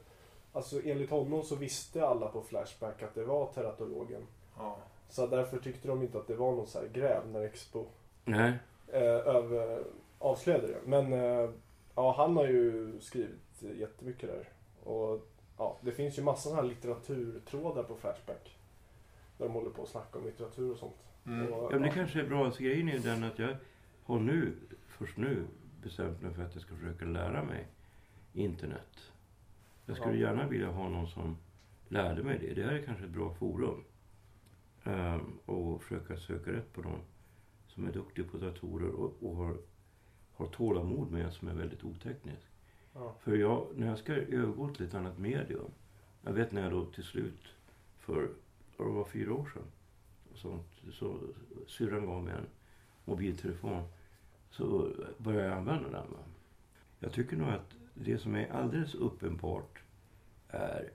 [0.52, 4.26] alltså enligt honom så visste alla på Flashback att det var teratologen.
[4.59, 4.78] ja.
[5.09, 7.85] Så därför tyckte de inte att det var någon så här gräv när Expo
[8.24, 8.52] Nej.
[8.88, 9.85] eh, över,
[10.18, 10.78] avslöjade det.
[10.85, 11.50] Men eh,
[11.94, 14.48] ja, han har ju skrivit jättemycket där.
[14.90, 15.26] Och
[15.59, 18.59] ja, det finns ju massa sådana här litteraturtrådar på Flashback.
[19.38, 20.96] Där de håller på att snacka om litteratur och sånt.
[21.26, 21.52] Mm.
[21.52, 22.44] Och, Ja, men det kanske är bra.
[22.44, 23.56] Alltså, grejen är den att jag
[24.04, 24.52] har nu,
[24.96, 25.44] först nu,
[25.82, 27.66] bestämt mig för att jag ska försöka lära mig
[28.32, 29.12] internet.
[29.87, 30.20] Jag skulle Ja.
[30.28, 31.37] gärna vilja ha någon som
[31.88, 32.54] lärde mig det.
[32.54, 33.85] Det här är kanske ett bra forum.
[34.85, 37.00] Um, och försöka söka rätt på någon
[37.66, 39.56] som är duktig på datorer och, och har,
[40.32, 42.46] har tålamod med en som är väldigt oteknisk.
[42.94, 43.14] ja.
[43.20, 45.70] För jag, när jag ska övergå till ett annat medium.
[46.22, 47.42] Jag vet när jag då till slut
[47.98, 48.28] för,
[48.76, 49.62] det var fyra år sedan.
[50.32, 51.18] och Sånt, så
[51.66, 52.46] syrran gav mig en
[53.04, 53.82] mobiltelefon.
[54.56, 56.10] Så började jag använda den.
[56.10, 56.18] Va?
[56.98, 59.78] Jag tycker nog att det som är alldeles uppenbart
[60.48, 60.90] är,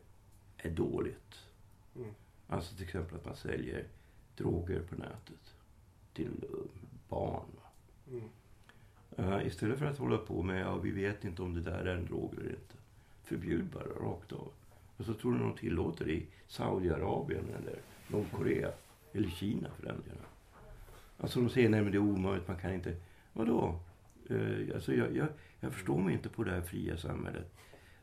[0.58, 1.48] är dåligt.
[1.96, 2.10] Mm.
[2.48, 3.86] Alltså till exempel att man säljer
[4.38, 5.56] droger på nätet
[6.14, 6.46] till
[7.10, 7.46] barn.
[8.12, 8.30] Mm.
[9.20, 11.96] Uh, istället för att hålla på med, ja vi vet inte om det där är
[11.96, 12.76] en drog eller inte.
[13.24, 14.52] Förbjud bara rakt av.
[14.98, 18.72] Och så tror du de tillåter det i Saudiarabien eller Nordkorea.
[19.14, 20.26] Eller Kina för den delen.
[21.18, 22.96] Alltså de säger nej men det är omöjligt, man kan inte.
[23.34, 23.80] Vadå?
[24.32, 25.28] Uh, alltså jag, jag,
[25.60, 27.54] jag förstår mig inte på det här fria samhället.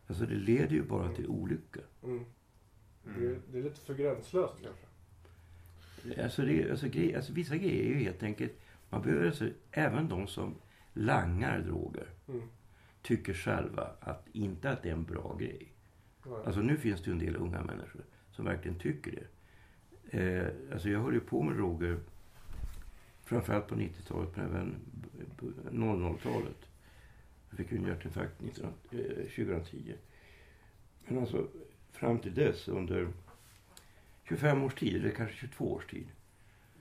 [0.06, 1.80] Alltså det leder ju bara till olycka.
[2.04, 2.24] Mm.
[3.06, 3.20] Mm.
[3.20, 4.86] Det, det är lite för gränslöst kanske.
[6.22, 8.52] Alltså, det, alltså, grej, alltså vissa grejer är ju helt enkelt,
[8.90, 10.54] man behöver alltså, även de som
[10.94, 12.42] langar droger Mm.
[13.02, 15.72] tycker själva att inte att det är en bra grej.
[16.26, 16.36] Nej.
[16.46, 19.26] Alltså nu finns det ju en del unga människor som verkligen tycker det.
[20.18, 21.98] Eh, alltså jag höll ju på med droger
[23.28, 24.74] framförallt på 90-talet men även
[25.36, 26.68] på 00-talet.
[27.50, 29.94] Jag fick en hjärtinfarkt 19, eh, 2010.
[31.06, 31.46] Men alltså
[31.92, 33.08] fram till dess under
[34.24, 36.06] 25 års tid, eller kanske 22 års tid,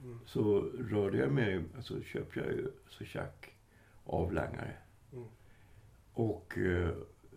[0.03, 0.19] Mm.
[0.25, 3.53] så rörde jag mig, alltså köpte jag ju så tjack
[4.05, 4.73] av langare.
[5.13, 5.25] Mm.
[6.13, 6.89] Och eh,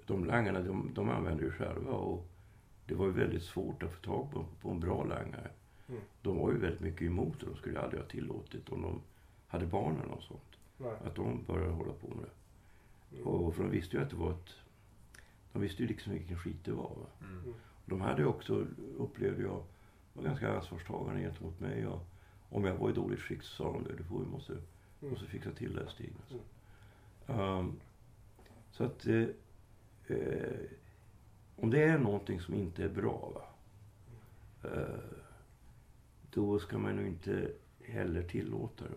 [0.07, 2.27] de langarna, de, de använde ju själva och
[2.87, 5.51] det var ju väldigt svårt att få tag på, på en bra langare.
[5.91, 6.03] Mm.
[6.23, 7.47] De var ju väldigt mycket emot det.
[7.47, 9.01] De skulle aldrig ha tillåtit om de
[9.49, 10.41] hade barn eller något sånt.
[10.79, 10.93] Nej.
[11.05, 13.17] Att de började hålla på med det.
[13.17, 13.27] Mm.
[13.29, 14.51] Och för de visste ju att det var ett...
[15.53, 16.83] De visste ju liksom vilken skit det var.
[16.97, 17.07] Va?
[17.21, 17.55] Mm.
[17.87, 18.67] De hade också,
[18.99, 19.63] upplevde jag,
[20.13, 21.87] var ganska ansvarstagande gentemot mig.
[21.87, 22.07] Och
[22.51, 23.97] om jag var i dåligt skick så sa de det.
[23.97, 25.13] Du får, vi måste, Mm.
[25.13, 26.13] måste fixa till det här Stig.
[26.21, 26.39] Alltså.
[27.33, 27.73] Ehm,
[28.73, 29.07] så att...
[29.07, 29.25] Eh,
[30.07, 30.61] eh,
[31.57, 33.33] om det är någonting som inte är bra.
[33.35, 33.43] Va?
[34.71, 35.20] Eh,
[36.31, 37.53] då ska man nog inte
[37.85, 38.91] heller tillåta det.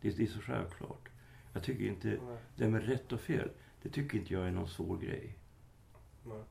[0.00, 1.08] Det, det är så självklart.
[1.52, 2.08] Jag tycker inte...
[2.08, 2.38] Nej.
[2.56, 3.50] Det med rätt och fel,
[3.82, 5.36] det tycker inte jag är någon svår grej.
[6.24, 6.42] Nej.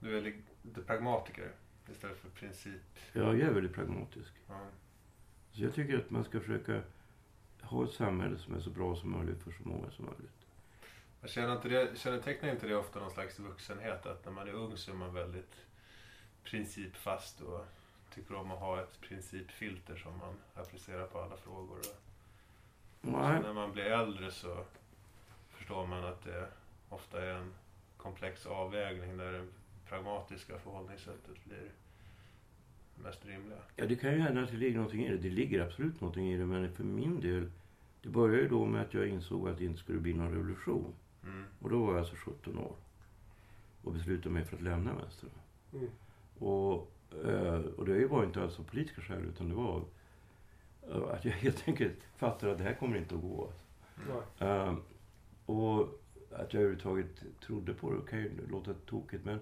[0.00, 1.52] Du är lite pragmatiker
[1.90, 2.82] istället för princip.
[3.12, 4.32] Jag är väldigt pragmatisk.
[4.48, 4.66] Ja.
[5.52, 6.82] Så jag tycker att man ska försöka
[7.62, 10.46] ha ett samhälle som är så bra som möjligt för så många som möjligt.
[11.20, 14.06] Jag känner inte det, kännetecknar inte det ofta någon slags vuxenhet?
[14.06, 15.54] Att när man är ung så är man väldigt
[16.44, 17.66] principfast och
[18.14, 21.78] tycker om att ha ett principfilter som man applicerar på alla frågor.
[23.00, 24.64] Och Nej, när man blir äldre så
[25.50, 26.48] förstår man att det
[26.88, 27.52] ofta är en
[27.96, 29.46] komplex avvägning där det
[29.88, 31.70] pragmatiska förhållningssättet blir
[33.02, 33.58] mest rimliga.
[33.76, 35.16] ja, det kan ju hända att det ligger någonting i det.
[35.16, 36.46] Det ligger absolut någonting i det.
[36.46, 37.50] Men för min del,
[38.02, 40.94] det började ju då med att jag insåg att det inte skulle bli någon revolution.
[41.24, 41.44] Mm.
[41.60, 42.74] Och då var jag alltså 17 år.
[43.82, 45.30] Och beslutade mig för att lämna vänstern.
[45.72, 45.90] Mm.
[46.38, 46.92] Och,
[47.76, 49.82] och det var inte alls av politiska skäl utan det var
[50.90, 53.50] eh, att jag helt enkelt fattade att det här kommer inte att gå.
[54.38, 54.76] Ehm,
[55.46, 55.80] och
[56.30, 59.40] att jag överhuvudtaget trodde på det kan ju låta tokigt men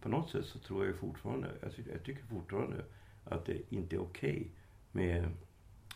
[0.00, 2.84] på något sätt så tror jag ju fortfarande, jag, ty- jag tycker fortfarande
[3.24, 4.50] att det inte är okej
[4.92, 5.28] med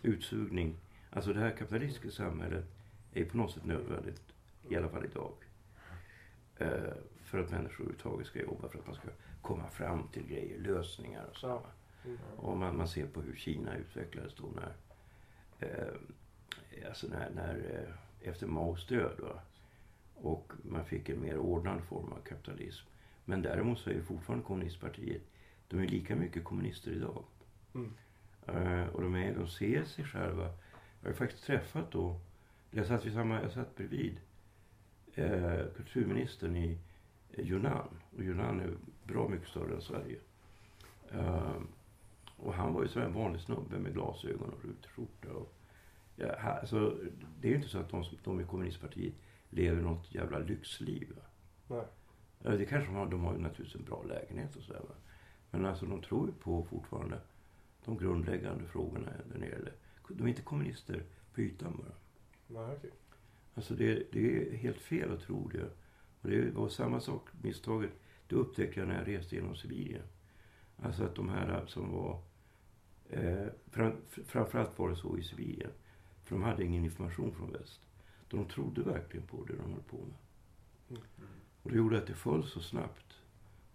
[0.03, 0.77] utsugning.
[1.11, 2.65] Alltså det här kapitalistiska samhället
[3.13, 4.23] är på något sätt nödvändigt,
[4.69, 5.33] i alla fall idag.
[6.57, 6.93] Eh,
[7.25, 9.09] för att människor överhuvudtaget ska jobba, för att man ska
[9.45, 11.63] komma fram till grejer, lösningar och så.
[12.05, 12.19] Mm.
[12.37, 14.73] Och man, man ser på hur Kina utvecklades då när,
[15.61, 19.21] eh, alltså när, när eh, efter Maos död.
[19.21, 19.41] Va?
[20.15, 22.87] Och man fick en mer ordnad form av kapitalism.
[23.25, 25.23] Men däremot så är fortfarande kommunistpartiet,
[25.69, 27.25] de är lika mycket kommunister idag.
[27.75, 27.95] Mm.
[28.47, 30.53] Eh, och de, är, de ser sig själva.
[31.01, 32.21] Jag har faktiskt träffat då,
[32.71, 34.21] jag satt, vid samma, jag satt bredvid
[35.15, 36.79] eh, kulturministern i
[37.43, 37.89] Yunnan.
[38.17, 40.19] Och Yunnan är bra mycket större än Sverige.
[41.13, 41.53] Eh,
[42.37, 44.91] och han var ju så en vanlig snubbe med glasögon och rutig
[45.37, 45.55] Och,
[46.17, 46.99] ja, alltså,
[47.41, 49.15] det är ju inte så att de, som- de i kommunistpartiet
[49.51, 51.17] lever något jävla lyxliv.
[51.69, 51.85] Nej.
[52.39, 53.07] Det kanske de har.
[53.07, 54.83] De har ju naturligtvis en bra lägenhet och sådär.
[55.51, 57.19] Men alltså de tror ju på fortfarande
[57.85, 59.73] de grundläggande frågorna där nere.
[60.09, 61.03] De är inte kommunister
[61.35, 61.95] på ytan bara.
[62.67, 62.91] Nej, okej.
[63.55, 65.71] Alltså det, det är helt fel att tro det.
[66.25, 67.91] Och det var samma sak, misstaget,
[68.29, 70.03] det upptäckte jag när jag reste genom Sibirien.
[70.83, 72.23] Alltså att de här som var,
[73.11, 75.71] eh, fram, framförallt var det så i Sibirien,
[76.23, 77.81] för de hade ingen information från väst.
[78.29, 80.17] De trodde verkligen på det de höll på med.
[80.89, 81.03] Mm.
[81.63, 83.21] Och det gjorde att det föll så snabbt.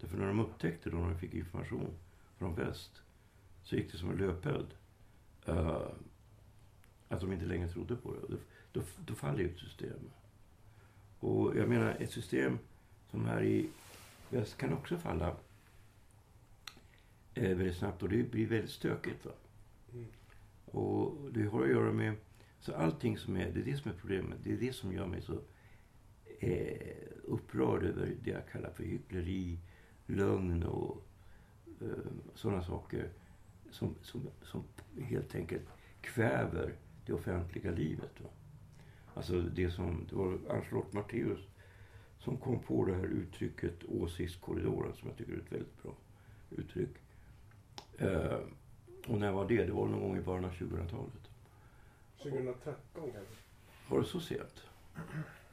[0.00, 1.90] Därför när de upptäckte då, när de fick information
[2.36, 3.02] från väst,
[3.62, 4.74] så gick det som en löpeld.
[5.48, 5.88] Uh,
[7.08, 8.20] att de inte längre trodde på det.
[8.28, 8.36] Då,
[8.72, 10.10] då, då faller ju ett system.
[11.20, 12.58] Och jag menar, ett system
[13.10, 13.68] som här i
[14.30, 15.36] väst kan också falla
[17.34, 19.24] eh, väldigt snabbt och det blir väldigt stökigt.
[19.24, 19.32] Va?
[19.92, 20.06] Mm.
[20.64, 22.14] Och det har att göra med,
[22.60, 24.38] så allting som är, det är det som är problemet.
[24.42, 25.40] Det är det som gör mig så
[26.38, 29.58] eh, upprörd över det jag kallar för hyckleri,
[30.06, 31.06] lögn och
[31.80, 31.86] eh,
[32.34, 33.08] sådana saker
[33.70, 34.64] som, som, som
[35.02, 35.68] helt enkelt
[36.00, 36.74] kväver
[37.06, 38.20] det offentliga livet.
[38.20, 38.28] Va?
[39.14, 41.40] Alltså det som, det var Ann-Charlotte Matteus
[42.18, 45.92] som kom på det här uttrycket åsiktskorridoren som jag tycker är ett väldigt bra
[46.50, 46.90] uttryck.
[47.98, 48.38] Eh,
[49.08, 49.64] och när var det?
[49.64, 51.30] Det var någon gång i början av 2000-talet.
[52.22, 53.34] 2013 kanske?
[53.88, 54.62] Var det så sent?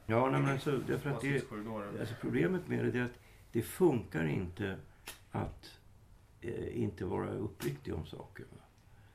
[0.06, 1.52] Ja, nej, men alltså, därför att det,
[2.00, 3.18] alltså problemet med det är att
[3.52, 4.76] det funkar inte
[5.30, 5.80] att
[6.40, 8.46] eh, inte vara uppriktig om saker.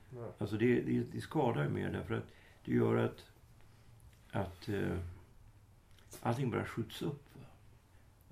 [0.10, 0.34] Va?
[0.38, 2.28] Alltså det, det, det skadar mer därför att
[2.66, 3.26] det gör att,
[4.34, 4.98] att eh,
[6.22, 7.24] allting bara skjuts upp.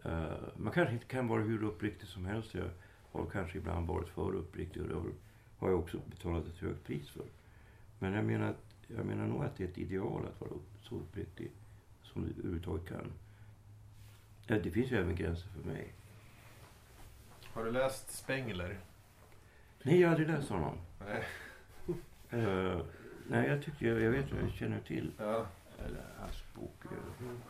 [0.04, 2.54] Eh, man kanske inte kan vara hur uppriktig som helst.
[2.54, 2.70] Jag
[3.12, 4.96] har kanske ibland varit för uppriktig och det
[5.60, 7.26] har- jag också betalat ett högt pris för.
[8.00, 8.66] Men jag menar, att,
[8.98, 11.52] jag menar nog att det är ett ideal att vara upp, så uppriktig
[12.04, 13.12] som du överhuvudtaget kan.
[14.48, 15.94] Ja, det finns ju även gränser för mig.
[17.54, 18.80] Har du läst Spengler?
[19.84, 20.78] Nej, jag har aldrig läst honom.
[21.00, 21.24] Nej.
[22.30, 22.82] Eh,
[23.28, 25.46] nej, jag tycker, jag, jag vet, jag känner till Ja.
[25.86, 26.86] Eller, hans bok.
[27.20, 27.42] Mm.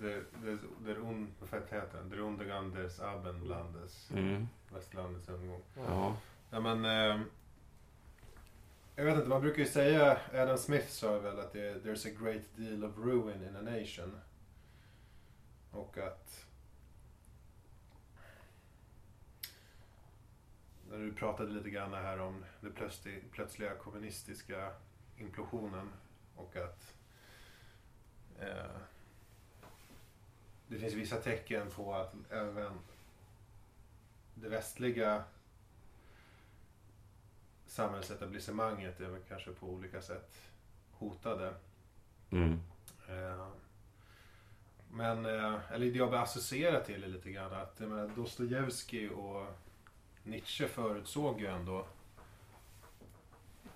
[0.00, 2.10] Der, der, der un, vad fan heter den?
[2.10, 4.10] Der Untergang des Abendlandes.
[4.10, 5.62] Mm, Västlandets undergång.
[5.76, 6.16] ja.
[6.50, 7.20] Ja, men, eh,
[8.96, 12.16] jag vet inte, man brukar ju säga, Adam Smith sa väl att det, there's a
[12.22, 14.20] great deal of ruin in a nation.
[15.70, 16.46] Och att...
[20.90, 24.72] När du pratade lite grann här om den plötsliga, plötsliga kommunistiska
[25.16, 25.90] implosionen
[26.36, 26.94] och att
[30.66, 32.72] det finns vissa tecken på att även
[34.34, 35.24] det västliga
[37.66, 40.42] samhällsetablissemanget är väl kanske på olika sätt
[40.92, 41.54] hotade.
[42.30, 42.60] Mm.
[43.08, 43.48] Eh,
[44.92, 47.80] Men, eh, eller det jag associerar till är lite grann att
[48.16, 49.46] Dostojevskij och
[50.22, 51.86] Nietzsche förutsåg ju ändå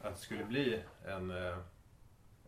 [0.03, 1.59] att det skulle bli en eh,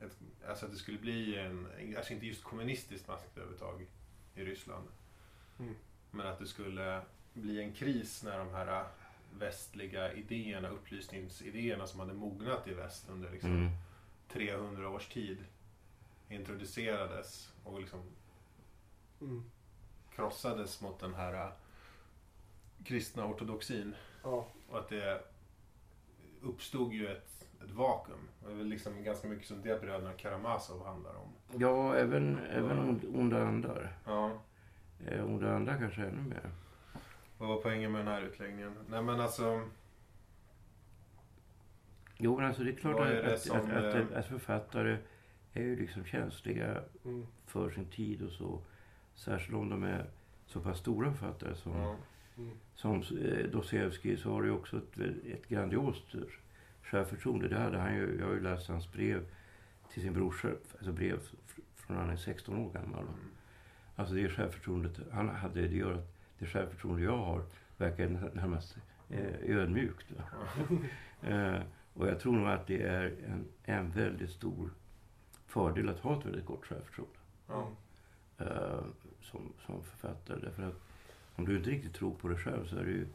[0.01, 3.87] ett, alltså att det skulle bli en, alltså inte just kommunistiskt maktövertag
[4.35, 4.89] i Ryssland.
[5.59, 5.75] Mm.
[6.11, 8.87] Men att det skulle bli en kris när de här
[9.39, 13.71] västliga idéerna, upplysningsidéerna som hade mognat i väst under liksom Mm.
[14.29, 15.39] 300 års tid
[16.29, 18.03] introducerades och liksom
[19.21, 19.51] Mm.
[20.15, 21.53] krossades mot den här äh,
[22.85, 23.95] kristna ortodoxin.
[24.23, 24.49] Ja.
[24.69, 25.25] Och att det
[26.43, 28.19] uppstod ju ett, ett vakuum.
[28.45, 31.29] Och det är liksom ganska mycket som det bröderna Karamazov handlar om.
[31.59, 33.97] Ja, även, även ond- onda andar.
[34.05, 34.31] Ja.
[35.07, 36.51] Eh, onda andar kanske ännu mer.
[37.39, 38.75] Vad var poängen med den här utläggningen?
[38.89, 39.63] Nej men alltså,
[42.19, 44.27] Jo, men alltså det är klart att, är det att, som, att, att, eh, att
[44.27, 44.97] författare
[45.53, 47.27] är ju liksom känsliga Mm.
[47.47, 48.61] för sin tid och så.
[49.15, 50.07] Särskilt om de är
[50.47, 51.97] så pass stora författare som, ja.
[52.37, 52.51] Mm.
[52.75, 56.15] som eh, Dostojevskij så har det ju också ett, ett grandiost
[56.87, 57.49] självförtroende.
[57.49, 59.25] Det hade han ju, jag har ju läst hans brev
[59.93, 63.03] till sin brorsa, alltså brev fr- från när han är 16 år gammal.
[63.03, 63.15] Mm.
[63.97, 67.45] Alltså det självförtroendet han hade, det gör att det självförtroende jag har
[67.77, 68.77] verkar när- närmast
[69.11, 70.07] eh, ödmjukt.
[71.23, 71.61] Eh,
[71.95, 74.71] och jag tror nog att det är en, en väldigt stor
[75.47, 77.19] fördel att ha ett väldigt gott självförtroende
[77.49, 77.69] Ja.
[78.39, 78.85] eh,
[79.21, 80.39] som, som författare.
[80.41, 80.75] Därför att
[81.37, 83.07] om du inte riktigt tror på dig själv så är det ju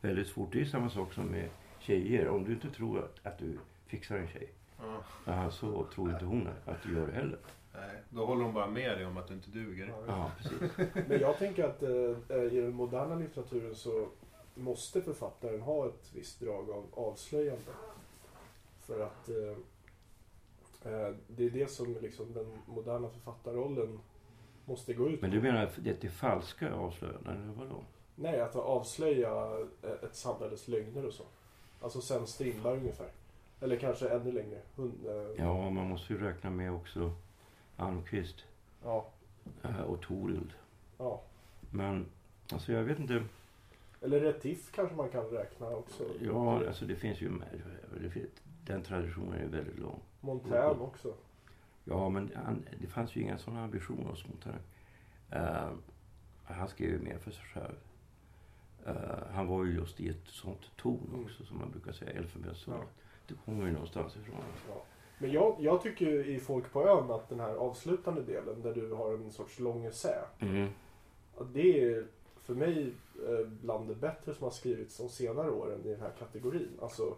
[0.00, 0.52] väldigt svårt.
[0.52, 1.48] Det är samma sak som med
[1.82, 2.28] tjejer.
[2.28, 5.02] Om du inte tror att, att du fixar en tjej Ja.
[5.24, 7.38] ja, så tror inte hon att du gör det heller.
[7.74, 9.92] Nej, då håller hon bara med dig om att du inte duger.
[10.06, 10.30] Ja.
[10.38, 10.76] Precis.
[11.08, 14.08] Men jag tänker att eh, i den moderna litteraturen så
[14.54, 17.62] måste författaren ha ett visst drag av avslöjande.
[18.80, 23.98] För att eh, eh, det är det som liksom den moderna författarrollen
[24.64, 25.36] måste gå ut Men på.
[25.36, 27.84] du menar att det är falska avslöjanden, eller vadå?
[28.14, 31.24] Nej, att avslöja eh, ett samhälles lögner och så.
[31.82, 33.08] Alltså sen Strindberg ungefär.
[33.60, 34.58] Eller kanske ännu längre.
[34.76, 37.12] Hund, eh, Ja, man måste ju räkna med också
[37.76, 38.36] Almqvist
[38.84, 39.06] ja.
[39.62, 40.52] eh, och Torild.
[40.98, 41.22] ja.
[41.70, 42.06] Men
[42.52, 43.24] alltså jag vet inte.
[44.00, 46.04] Eller Retiff kanske man kan räkna också.
[46.20, 47.40] Ja, alltså det finns ju
[48.00, 48.28] det finns,
[48.66, 50.00] den traditionen är väldigt lång.
[50.20, 51.14] Montaigne också.
[51.84, 54.60] Ja, men han, det fanns ju inga sådana ambitioner hos Montaigne.
[55.30, 55.70] Eh,
[56.44, 57.74] han skrev ju mer för sig själv.
[58.86, 58.92] Eh,
[59.32, 61.24] han var ju just i ett sånt ton Mm.
[61.24, 62.74] också, som man brukar säga, elfenbenstorn.
[62.78, 62.84] Ja.
[63.26, 64.36] Det kommer ju någonstans ifrån.
[64.68, 64.82] Ja.
[65.18, 68.92] Men jag, jag tycker i Folk på ön att den här avslutande delen där du
[68.92, 70.24] har en sorts lång essä.
[70.40, 70.68] Mm.
[71.52, 72.06] Det är
[72.36, 72.92] för mig
[73.28, 76.70] eh, bland det bättre som har skrivits de senare åren i den här kategorin.
[76.82, 77.16] Alltså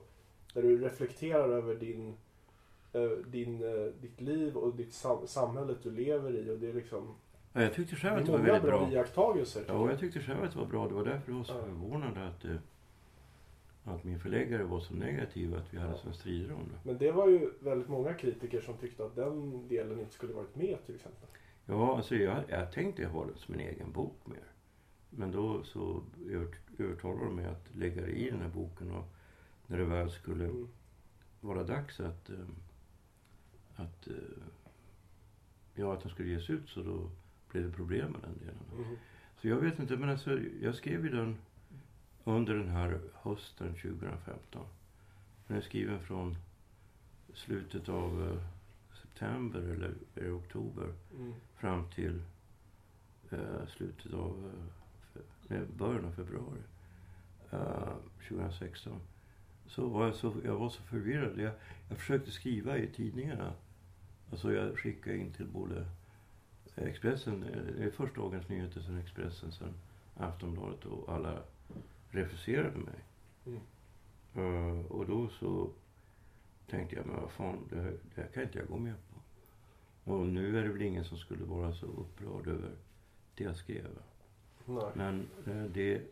[0.54, 2.14] där du reflekterar över din,
[2.92, 3.58] eh, din,
[4.00, 6.50] ditt liv och ditt sam- samhället du lever i.
[6.50, 7.14] Och det är liksom
[7.56, 8.90] Ja, jag tyckte själv att det var väldigt bra, bra.
[8.92, 9.64] iakttagelser.
[9.68, 9.90] Ja, jag.
[9.90, 10.88] jag tyckte själv att det var bra.
[10.88, 11.62] Det var därför det var så Ja.
[11.64, 12.56] förvånande att, eh,
[13.84, 15.98] att min förläggare var så negativ att vi hade Ja.
[15.98, 16.78] sån strider om det.
[16.82, 20.56] Men det var ju väldigt många kritiker som tyckte att den delen inte skulle varit
[20.56, 21.28] med till exempel.
[21.66, 24.44] Ja, alltså jag, jag tänkte ha den som en egen bok mer.
[25.10, 29.04] Men då så övert, övertalade de mig att lägga det i den här boken och
[29.66, 30.68] när det väl skulle Mm.
[31.40, 32.36] vara dags att, eh,
[33.76, 34.14] att, eh,
[35.74, 37.10] ja, att den skulle ges ut så då
[37.54, 38.84] blev det problem med den delen.
[38.84, 38.96] Mm.
[39.40, 41.36] Så jag vet inte, men alltså jag skrev ju den
[42.24, 44.66] under den här hösten 2015.
[45.46, 46.36] Den är skriven från
[47.34, 48.42] slutet av eh,
[49.02, 51.32] september eller, eller oktober Mm.
[51.56, 52.22] fram till
[53.30, 54.52] eh, slutet av
[55.48, 56.60] eh, början av februari
[57.50, 57.94] eh,
[58.28, 59.00] 2016.
[59.66, 61.38] Så var jag, så, jag var så förvirrad.
[61.38, 61.52] Jag,
[61.88, 63.52] jag försökte skriva i tidningarna.
[64.30, 65.86] Alltså jag skickade in till både
[66.76, 69.74] Expressen, eh, det är först Dagens Nyheter, sen Expressen, sen
[70.16, 71.38] Aftonbladet och alla
[72.10, 72.94] refuserade mig.
[73.46, 73.60] Mm.
[74.34, 75.70] Eh, och då så
[76.70, 79.20] tänkte jag, men vad fan, det, här- det här kan inte jag gå med på.
[80.12, 82.70] Och nu är det väl ingen som skulle vara så upprörd över
[83.34, 83.86] det jag skrev.
[84.66, 84.84] Nej.
[84.94, 86.02] Men eh, det,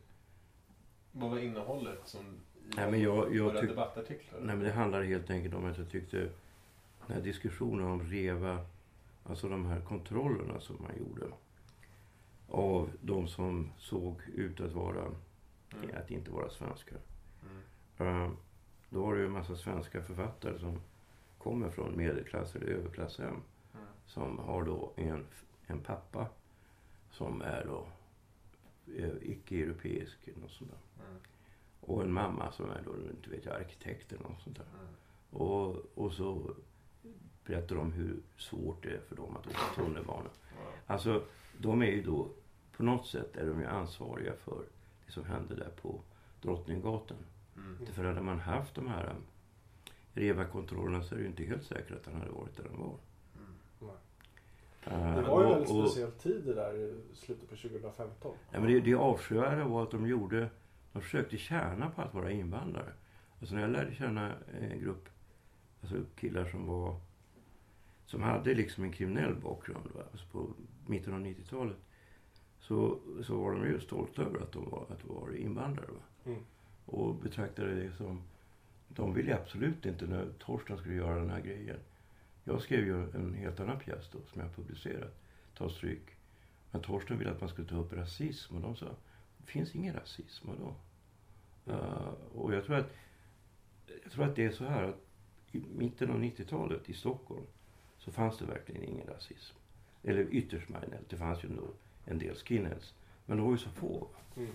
[1.12, 2.24] Vad var innehållet som
[2.76, 4.40] Nej, men jag- jag tyck- debattartiklar?
[4.40, 6.18] nej, men det handlar helt enkelt om att jag tyckte
[7.06, 8.66] den här diskussionen om REVA,
[9.24, 11.26] alltså de här kontrollerna som man gjorde
[12.48, 15.10] av de som såg ut att vara,
[15.74, 15.90] Mm.
[15.96, 16.98] att inte vara svenskar.
[17.98, 18.22] Mm.
[18.24, 18.30] Eh,
[18.90, 20.80] Då var det ju en massa svenska författare som
[21.38, 23.28] kommer från medelklass eller överklasshem.
[23.74, 23.86] Mm.
[24.06, 25.26] Som har då en,
[25.66, 26.26] en pappa
[27.10, 27.86] som är då
[28.96, 31.04] eh, icke-europeisk eller något sånt där.
[31.06, 31.20] Mm.
[31.80, 34.66] Och en mamma som är då, inte vet jag, arkitekt eller något sånt där.
[34.80, 34.94] Mm.
[35.42, 36.54] Och, och så
[37.46, 40.28] berättar de hur svårt det är för dem att åka tunnelbana.
[40.86, 41.22] Alltså,
[41.58, 42.28] de är ju då,
[42.76, 44.62] på något sätt är de ju ansvariga för
[45.06, 46.00] det som hände där på
[46.42, 47.16] Drottninggatan.
[47.56, 47.86] Mm.
[47.92, 49.22] För hade man haft de här um,
[50.14, 52.96] REVA-kontrollerna så är det ju inte helt säkert att han hade varit där han var.
[53.36, 53.94] Mm.
[54.84, 58.34] Eh, Det var ju en väldigt och- speciell tid det där i slutet på 2015.
[58.50, 60.48] Ja, men det, det avskyvärda var att de gjorde,
[60.92, 62.92] de försökte tjäna på att vara invandrare.
[63.40, 65.08] Alltså när jag lärde känna en grupp
[65.82, 66.96] alltså killar som var,
[68.12, 69.88] som hade liksom en kriminell bakgrund?
[70.12, 70.50] Alltså på
[70.86, 71.76] mitten av 90-talet.
[72.60, 75.86] Så, så var de ju stolta över att de var, att de var invandrare.
[75.86, 76.30] Va?
[76.30, 76.42] Mm.
[76.86, 78.22] Och betraktade det som,
[78.88, 81.78] de ville absolut inte när Torsten skulle göra den här grejen.
[82.44, 85.14] Jag skrev ju en helt annan pjäs då, som jag publicerat,
[85.54, 86.16] Ta stryk.
[86.70, 88.86] Men Torsten ville att man skulle ta upp rasism och de sa,
[89.38, 90.48] det finns ingen rasism.
[90.48, 90.74] Vadå?
[91.68, 92.90] Uh, och jag tror, att,
[94.02, 95.00] jag tror att det är så här att
[95.52, 97.46] i mitten av 90-talet i Stockholm
[98.04, 99.56] så fanns det verkligen ingen rasism.
[100.02, 101.08] Eller ytterst marginellt.
[101.08, 101.66] Det fanns ju ändå
[102.04, 102.94] en del skinheads.
[103.26, 104.08] Men de var ju så få.
[104.36, 104.50] Mm.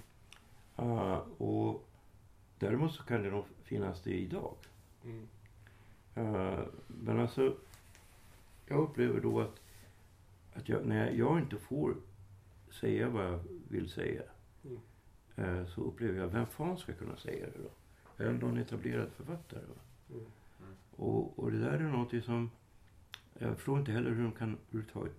[0.80, 1.88] Uh, och
[2.60, 4.56] däremot så kan det nog finnas det idag.
[5.04, 5.28] Mm.
[6.18, 7.58] Uh, men alltså,
[8.66, 9.62] jag upplever då att,
[10.54, 11.96] att jag, när jag inte får
[12.80, 14.24] säga vad jag vill säga.
[14.64, 14.80] Mm.
[15.36, 17.70] eh, så upplever jag, vem fan ska kunna säga det då?
[18.24, 19.64] Är det någon etablerad författare?
[20.10, 20.26] Mm.
[20.96, 22.52] Och, och det där är någonting som...
[23.40, 25.14] Jag förstår inte heller hur de kan överhuvudtaget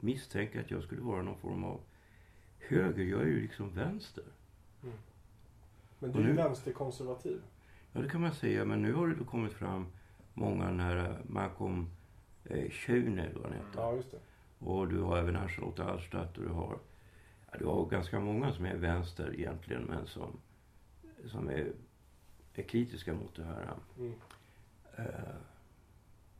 [0.00, 1.80] misstänka att jag skulle vara någon form av
[2.58, 3.04] höger.
[3.04, 4.24] Jag är ju liksom vänster.
[5.98, 7.42] Men du är ju vänsterkonservativ.
[7.92, 8.64] Ja, det kan man säga.
[8.64, 9.86] Men nu har det då kommit fram
[10.34, 11.86] många den här Malcolm
[12.44, 13.80] eh, Schöne, vad han heter.
[13.80, 14.18] Ja, just det.
[14.58, 16.78] Och du har även Ann-Charlotte och du har,
[17.50, 20.40] ja, du har ganska många som är vänster egentligen men som,
[21.26, 21.72] som är,
[22.54, 23.74] är kritiska mot det här.
[23.98, 24.12] Mm.
[24.96, 25.04] Eh,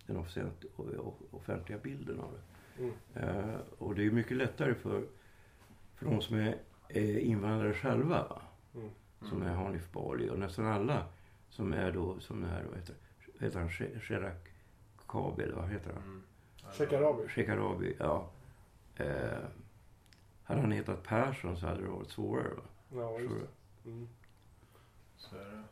[0.06, 2.82] den offent- o- offentliga bilden av det.
[2.82, 2.94] Mm.
[3.14, 5.04] Eh, och det är mycket lättare för,
[5.94, 8.26] för de som är, är invandrare själva.
[8.28, 8.42] Va?
[8.74, 8.90] Mm.
[9.28, 11.06] Som är Hanif Bali och nästan alla
[11.48, 12.94] som är då som det här, vad heter,
[13.34, 14.48] vad heter han, She- Sherak
[15.08, 16.02] Kabi eller vad heter han?
[16.02, 16.22] Mm.
[16.72, 17.28] Shekarabi.
[17.28, 18.30] Shekarabi, ja.
[18.96, 19.38] Eh,
[20.44, 22.54] hade han hetat Persson så hade det varit svårare.
[22.54, 22.62] Va?
[22.94, 23.34] Ja, just
[23.84, 23.90] det.
[23.90, 24.08] Mm.
[25.16, 25.62] Så är det.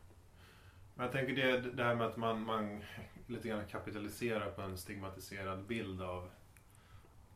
[0.94, 2.82] Men jag tänker det, det här med att man, man
[3.30, 6.30] lite grann kapitalisera på en stigmatiserad bild av,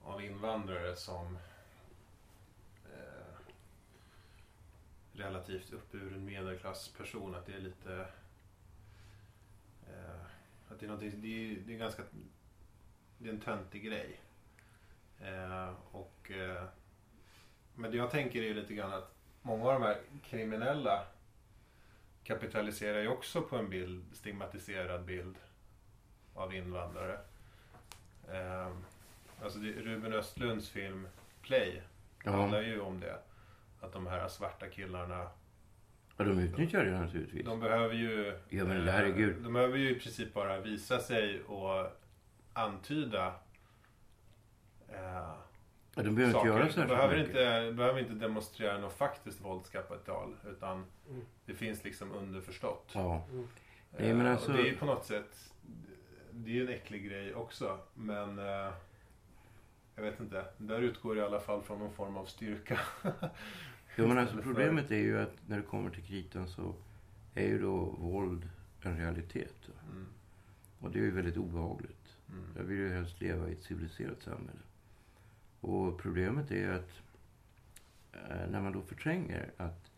[0.03, 1.38] av invandrare som
[2.84, 3.36] eh,
[5.12, 7.34] relativt uppburen medelklassperson.
[7.34, 8.07] Att det är lite...
[9.88, 10.20] Eh,
[10.68, 12.03] att det är det är, det är ganska...
[13.18, 14.20] Det är en töntig grej.
[15.20, 16.30] Eh, och...
[16.30, 16.64] Eh,
[17.74, 21.07] men det jag tänker är lite grann att många av de här kriminella
[22.24, 25.36] kapitaliserar ju också på en bild, stigmatiserad bild
[26.35, 27.18] av invandrare.
[28.32, 28.68] Eh,
[29.43, 31.09] alltså det, Ruben Östlunds film
[31.43, 31.82] Play
[32.24, 33.18] handlar ju om det.
[33.80, 35.28] Att de här svarta killarna,
[36.16, 37.45] ja, de utnyttjar det naturligtvis.
[37.47, 38.39] de behöver ju...
[38.49, 39.43] Ja, men herregud.
[39.43, 41.87] De behöver ju i princip bara visa sig och
[42.53, 43.35] antyda
[44.89, 45.35] eh,
[45.97, 46.49] Ja, de behöver saker.
[46.49, 47.28] inte göra de särskilt behöver mycket.
[47.28, 50.37] inte, behöver inte demonstrera något faktiskt våldskapital.
[50.51, 51.22] Utan Mm.
[51.47, 52.91] det finns liksom underförstått.
[52.95, 53.24] Ja.
[53.30, 53.49] Mm.
[53.99, 55.53] Nej, men Eh, alltså- och det är ju på något sätt,
[56.35, 57.78] det är ju en äcklig grej också.
[57.95, 58.72] Men eh,
[59.97, 62.80] jag vet inte, där utgår det i alla fall från någon form av styrka.
[63.97, 66.74] Jo, men alltså problemet är ju att när det kommer till kritan så
[67.35, 68.49] är ju då våld
[68.82, 69.68] en realitet.
[69.91, 70.07] Mm,
[70.80, 72.16] Och det är ju väldigt obehagligt.
[72.28, 74.61] mm, Jag vill ju helst leva i ett civiliserat samhälle.
[75.61, 76.91] Och problemet är att
[78.12, 79.91] eh, när man då förtränger att,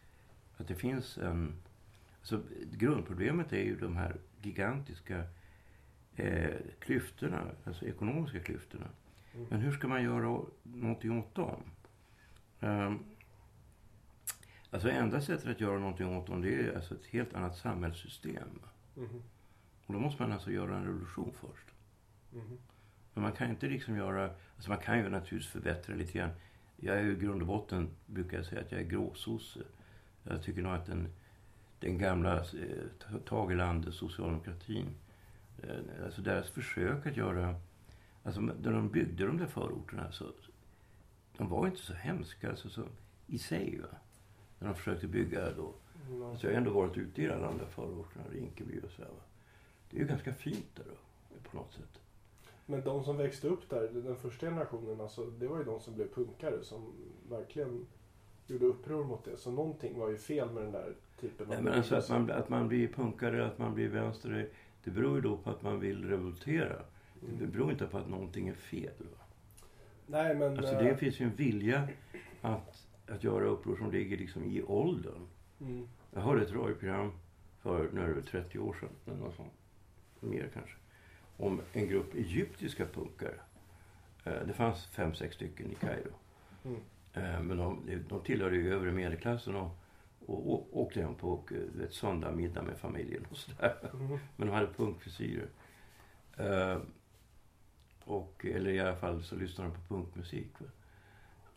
[0.57, 1.55] att det finns en...
[2.19, 5.23] Alltså grundproblemet är ju de här gigantiska
[6.17, 8.87] eh, klyftorna, alltså ekonomiska klyftorna.
[9.35, 9.47] Mm.
[9.51, 11.63] Men hur ska man göra någonting åt dem?
[12.61, 13.05] Um,
[14.71, 18.61] alltså enda sättet att göra någonting åt dem det är alltså ett helt annat samhällssystem.
[18.95, 19.23] Mhm.
[19.87, 21.67] Och då måste man alltså göra en revolution först.
[22.33, 22.59] Mhm.
[23.15, 24.31] Men man kan inte liksom göra...
[24.57, 26.31] Alltså man kan ju naturligtvis förbättra lite grann.
[26.77, 29.61] Jag är ju i grund och botten, brukar jag säga, att jag är gråsosse.
[30.23, 31.09] Jag tycker nog att den,
[31.81, 34.87] den gamla eh, Tageland, socialdemokratin,
[36.05, 37.55] alltså deras försök att göra...
[38.23, 40.25] Alltså när de byggde de där förorterna så...
[41.37, 42.85] De var inte så hemska alltså, så,
[43.27, 43.81] i sig.
[43.81, 43.99] Va?
[44.59, 45.73] När de försökte bygga då.
[46.11, 46.31] Ja.
[46.31, 49.09] Alltså jag har ändå varit ute i alla de där förorterna, Rinkeby och så här,
[49.09, 49.23] va?
[49.91, 52.01] Det är ju ganska fint där då, på något sätt.
[52.67, 55.95] Men de som växte upp där, den första generationen, alltså, det var ju de som
[55.95, 56.93] blev punkare som
[57.29, 57.87] verkligen
[58.47, 59.37] gjorde uppror mot det.
[59.37, 62.49] Så någonting var ju fel med den där typen Nej, men alltså att man, att
[62.49, 64.49] man blir punkare, att man blir vänster,
[64.87, 66.83] det, beror ju då på att man vill revoltera.
[67.21, 67.51] Det Mm.
[67.51, 68.93] beror inte på att någonting är fel.
[68.99, 69.25] Va?
[70.07, 70.59] Nej, men...
[70.59, 71.89] Alltså eh, det finns ju en vilja
[72.41, 75.27] att, att göra uppror som ligger liksom i åldern.
[75.61, 75.89] Mm.
[76.15, 77.13] Jag hörde ett radioprogram
[77.63, 79.53] för nu är väl 30 år sedan, eller något sånt,
[80.21, 80.77] mer kanske,
[81.37, 83.35] om en grupp egyptiska punkare.
[84.25, 86.13] Eh, Det fanns fem, sex stycken i Kairo.
[86.65, 86.81] Mm.
[87.13, 89.71] Eh, Men de, de tillhörde ju övre medelklassen och,
[90.27, 93.91] och, och åkte hem på eh, ett söndag middag med familjen och sådär.
[93.95, 94.19] Mhm.
[94.37, 95.49] Men de hade punkfrisyrer.
[96.37, 96.81] Eh,
[98.05, 100.51] och, eller i alla fall så lyssnade de på punkmusik.
[100.59, 100.67] Va?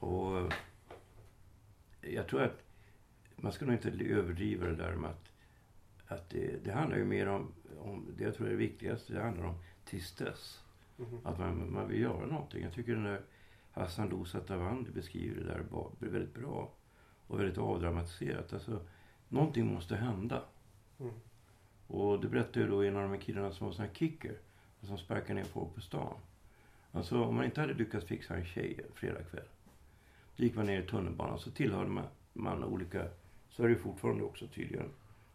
[0.07, 0.49] Och eh,
[2.01, 2.63] jag tror att
[3.35, 5.31] man ska nog inte överdriva det där med att,
[6.07, 9.21] att det, det handlar ju mer om, om, det jag tror är det viktigaste, det
[9.21, 9.55] handlar om
[9.85, 10.63] tristess.
[10.97, 11.19] Mhm.
[11.23, 12.63] Att man, man vill göra någonting.
[12.63, 13.21] Jag tycker den där
[13.71, 15.65] Hassan Lousa Tavandi beskriver det där
[15.99, 16.71] väldigt bra.
[17.29, 18.53] Och väldigt avdramatiserat.
[18.53, 18.79] Alltså,
[19.29, 20.41] någonting måste hända.
[20.99, 21.13] Mm.
[21.87, 24.37] Och det berättade ju då en av de här killarna som var sån här kicker.
[24.81, 26.13] Som sparkar ner folk på stan.
[26.91, 29.47] Alltså om man inte hade lyckats fixa en tjej en fredagkväll.
[30.35, 32.03] Då gick man ner i tunnelbanan så tillhörde man,
[32.33, 33.05] man olika,
[33.49, 34.89] så är det ju fortfarande också tydligen.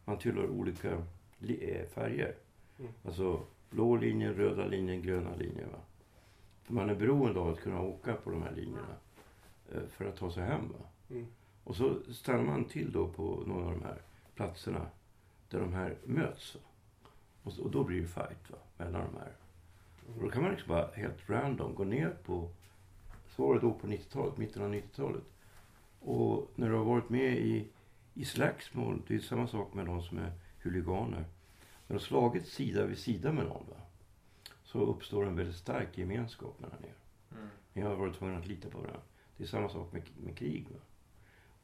[0.05, 1.03] Man tillhör olika
[1.39, 2.35] li, eh, färger.
[2.79, 2.93] Mm.
[3.05, 3.41] Alltså
[3.71, 5.69] blå linjen, röda linjen, gröna linjen.
[5.73, 5.79] Va?
[6.63, 8.97] För man är beroende av att kunna åka på de här linjerna.
[9.73, 10.69] eh, För att ta sig hem.
[10.69, 10.87] Va?
[11.11, 11.27] Mm.
[11.65, 14.03] Och så stannar man till då på några av de här
[14.35, 14.87] platserna
[15.49, 16.57] där de här möts.
[17.43, 19.33] Och, så, och då blir det fight va, mellan de här.
[20.15, 22.51] Och då kan man liksom bara helt random gå ner på,
[23.29, 25.25] så var det då på 90-talet, mitten av 90-talet.
[26.01, 27.69] Och när du har varit med i,
[28.15, 31.25] i slagsmål, det är samma sak med de som är huliganer.
[31.87, 33.77] När du har slagit sida vid sida med någon va,
[34.65, 36.95] så uppstår en väldigt stark gemenskap mellan er.
[37.37, 37.49] Mm.
[37.73, 39.01] Ni har varit tvungna att lita på varandra.
[39.37, 40.67] Det är samma sak med, med krig.
[40.71, 40.79] Va?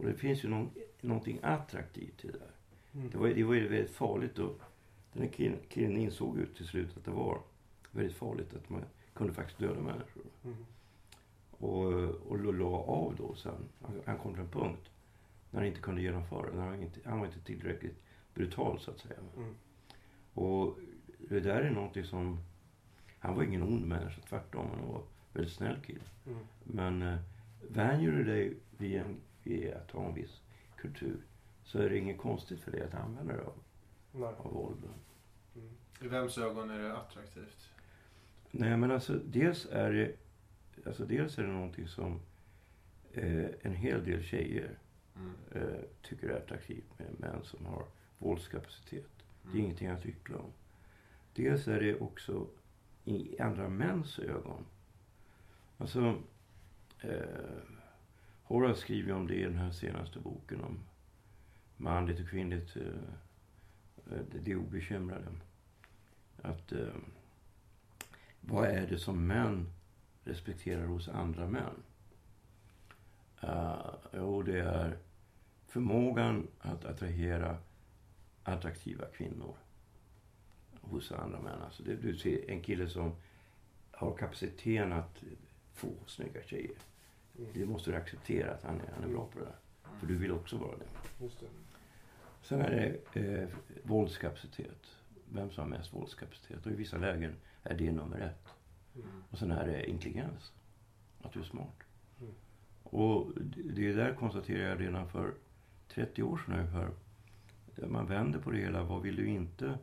[0.00, 0.70] Och det finns ju någon,
[1.00, 2.50] någonting attraktivt i det där.
[2.94, 3.10] Mm.
[3.10, 4.60] Det var, det var ju väldigt farligt och
[5.12, 7.42] den här killen, killen insåg ju till slut att det var
[7.90, 8.84] väldigt farligt att man
[9.14, 10.22] kunde faktiskt döda människor.
[10.44, 10.56] Mm.
[11.50, 11.92] Och,
[12.30, 13.68] och la av då sen.
[13.82, 14.90] Han, han kom till en punkt
[15.50, 16.56] när han inte kunde genomföra det.
[16.56, 18.02] När han, inte, han var inte tillräckligt
[18.34, 19.18] brutal så att säga.
[19.36, 19.54] Mm.
[20.34, 20.78] Och
[21.18, 22.38] det där är någonting som...
[23.18, 24.66] Han var ingen ond människa, tvärtom.
[24.70, 26.04] Han var en väldigt snäll kille.
[26.26, 26.38] Mm.
[26.64, 27.18] Men eh,
[27.68, 30.40] vänjer du dig vid, en, vid att ha en viss
[30.76, 31.20] kultur
[31.64, 33.54] så är det inget konstigt för dig att använda dig av,
[34.12, 34.34] Nej.
[34.38, 34.84] av våld.
[35.56, 35.68] Mm.
[36.00, 37.70] I vems ögon är det attraktivt?
[38.50, 40.12] Nej men alltså dels är det,
[40.86, 42.20] alltså, dels är det någonting som
[43.12, 44.78] eh, en hel del tjejer
[45.16, 45.32] Mm.
[45.52, 47.84] eh, tycker är attraktivt med män som har
[48.18, 49.06] våldskapacitet.
[49.42, 49.64] Det är Mm.
[49.64, 50.50] ingenting att hyckla om.
[51.34, 52.46] Dels är det också
[53.04, 54.64] i andra mäns ögon.
[55.78, 56.22] Alltså,
[57.00, 57.20] eh,
[58.50, 60.78] Horace skriver ju om det i den här senaste boken om
[61.76, 62.82] manligt och kvinnligt, eh,
[64.12, 65.26] eh, det, obekymrade.
[66.42, 66.94] Att eh,
[68.40, 69.72] vad är det som män
[70.24, 71.82] respekterar hos andra män?
[73.44, 74.98] Uh, jo, det är
[75.66, 77.56] förmågan att attrahera
[78.42, 79.56] attraktiva kvinnor
[80.80, 81.62] hos andra män.
[81.64, 83.12] Alltså det, du ser en kille som
[83.90, 85.22] har kapaciteten att
[85.74, 86.76] få snygga tjejer.
[87.38, 87.50] Mm.
[87.54, 89.56] Det måste du acceptera att han är, han är bra på det där.
[90.00, 91.24] För du vill också vara det.
[91.24, 91.46] Just det.
[92.42, 92.70] Sen är
[93.14, 93.48] det eh,
[93.82, 94.86] våldskapacitet.
[95.32, 96.66] Vem som har mest våldskapacitet.
[96.66, 98.48] Och i vissa lägen är det nummer ett.
[98.94, 99.08] Mm.
[99.30, 100.52] Och sen är det intelligens.
[101.22, 101.82] Att du är smart.
[102.20, 102.32] Mm.
[102.82, 103.32] Och
[103.74, 105.34] det där konstaterade jag redan för
[105.88, 106.90] 30 år sedan ungefär.
[107.88, 108.82] Man vänder på det hela.
[108.82, 109.78] Vad vill du inte?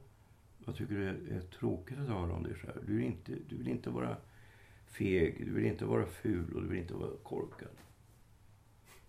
[0.57, 2.85] Vad tycker du är, är tråkigt att höra om dig själv?
[2.85, 4.17] Du vill, inte, du vill inte vara
[4.87, 7.69] feg, du vill inte vara ful och du vill inte vara korkad.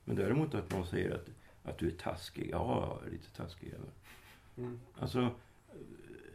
[0.04, 1.28] Men däremot att någon säger att,
[1.62, 2.48] att du är taskig.
[2.52, 3.74] Ja, jag är lite taskig.
[4.56, 4.80] Mm.
[4.98, 5.30] Alltså,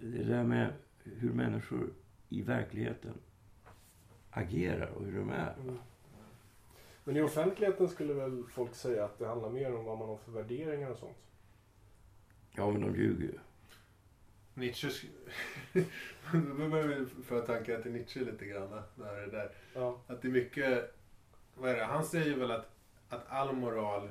[0.01, 0.73] det där med
[1.03, 1.89] hur människor
[2.29, 3.13] i verkligheten
[4.29, 5.53] agerar och hur de är.
[5.53, 5.77] Mm.
[7.03, 10.17] Men i offentligheten skulle väl folk säga att det handlar mer om vad man har
[10.17, 11.17] för värderingar och sånt?
[12.51, 13.39] Ja, men de ljuger ju.
[14.53, 14.89] Nietzsche...
[16.33, 18.81] Då börjar vi föra tankar till Nietzsche lite grann.
[18.95, 19.51] När det där.
[19.73, 19.99] Ja.
[20.07, 20.95] Att det är mycket...
[21.55, 21.83] Vad är det?
[21.83, 22.69] Han säger väl att,
[23.09, 24.09] att all moral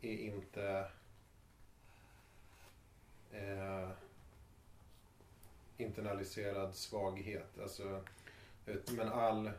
[0.00, 0.90] är inte...
[3.32, 3.88] Eh,
[5.76, 7.58] internaliserad svaghet.
[7.62, 8.00] Alltså,
[8.96, 9.50] men all,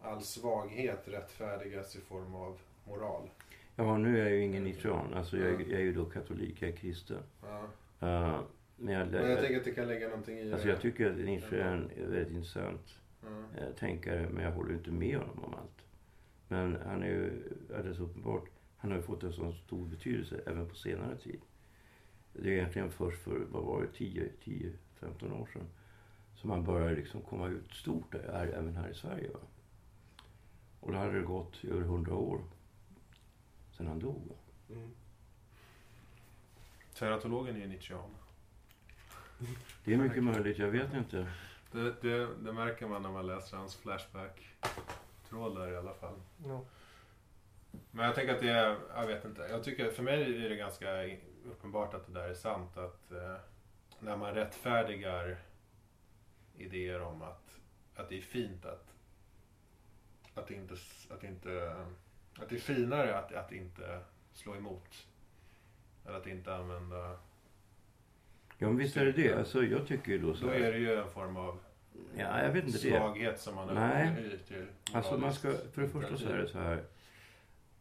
[0.00, 3.28] all svaghet rättfärdigas i form av moral.
[3.76, 5.14] Ja, nu är jag ju ingen nietzschean.
[5.14, 7.22] Alltså, jag, är- jag är ju då katolik, jag är kristen.
[7.42, 7.66] Ja.
[8.02, 8.40] Uh,
[8.76, 11.16] men jag, Men jag tänker att det kan ligga någonting i alltså, jag tycker att
[11.16, 12.98] Nietzsche är en väldigt intressant
[13.56, 15.84] eh, tänkare, men jag håller inte med honom om allt.
[16.48, 17.42] Men han är ju
[17.76, 21.40] alldeles uppenbart, han har ju fått en så stor betydelse även på senare tid.
[22.32, 25.66] Det är egentligen först för, vad var det, 10-15 år sedan
[26.34, 29.30] som han började liksom komma ut stort här, även här i Sverige.
[29.30, 29.40] Va?
[30.80, 32.40] Och då hade det gått över 100 år
[33.76, 34.32] sedan han dog.
[34.70, 34.90] Mm.
[37.02, 38.16] Teratologen är ju Nietzschean.
[39.84, 41.26] Det är mycket möjligt, jag vet inte.
[41.72, 46.20] Det, det, det märker man när man läser hans Flashback-trådar i alla fall.
[46.46, 46.64] Ja.
[47.90, 49.42] Men jag tänker att det är, jag vet inte.
[49.42, 51.04] Jag tycker, för mig är det ganska
[51.44, 52.76] uppenbart att det där är sant.
[52.76, 53.36] Att eh,
[54.00, 55.38] när man rättfärdigar
[56.56, 57.58] idéer om att,
[57.96, 58.94] att det är fint att,
[60.34, 60.74] att inte,
[61.10, 61.76] att inte,
[62.38, 64.00] att det är finare att, att inte
[64.32, 65.06] slå emot.
[66.06, 67.16] Eller att inte använda,
[68.58, 69.32] Ja, men visst är det det.
[69.38, 71.58] Alltså, jag tycker ju då så då är det ju en form av
[72.16, 72.98] Ja, jag vet inte det.
[72.98, 74.10] svaghet som man Nej.
[74.12, 76.84] upphöjer till Alltså man ska, för det första så är det så här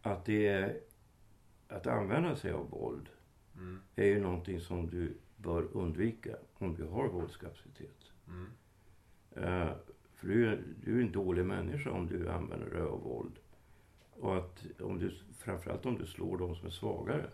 [0.02, 0.80] att det är,
[1.68, 3.10] att använda sig av våld
[3.56, 8.12] Mm, är ju någonting som du bör undvika om du har våldskapacitet.
[8.28, 8.48] mm,
[9.36, 9.72] Eh,
[10.16, 13.40] för du är, du är en dålig människa om du använder dig av våld.
[14.20, 17.30] Och att om du, framförallt om du slår de som är svagare.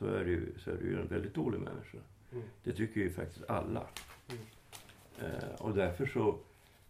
[0.00, 1.98] Så är du, så är du ju en väldigt dålig människa.
[2.32, 2.44] Mm.
[2.62, 3.86] Det tycker ju faktiskt alla.
[4.28, 4.42] Mm.
[5.20, 6.38] Eh, och därför så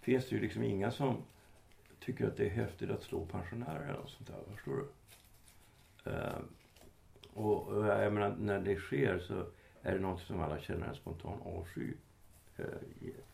[0.01, 1.17] finns det ju liksom inga som
[2.01, 4.55] tycker att det är häftigt att slå pensionärer eller något sånt där.
[4.55, 4.87] Förstår du?
[6.11, 6.39] Eh,
[7.35, 9.47] och, och jag menar, när det sker så
[9.83, 11.93] är det något som alla känner en spontan avsky
[12.57, 12.65] eh,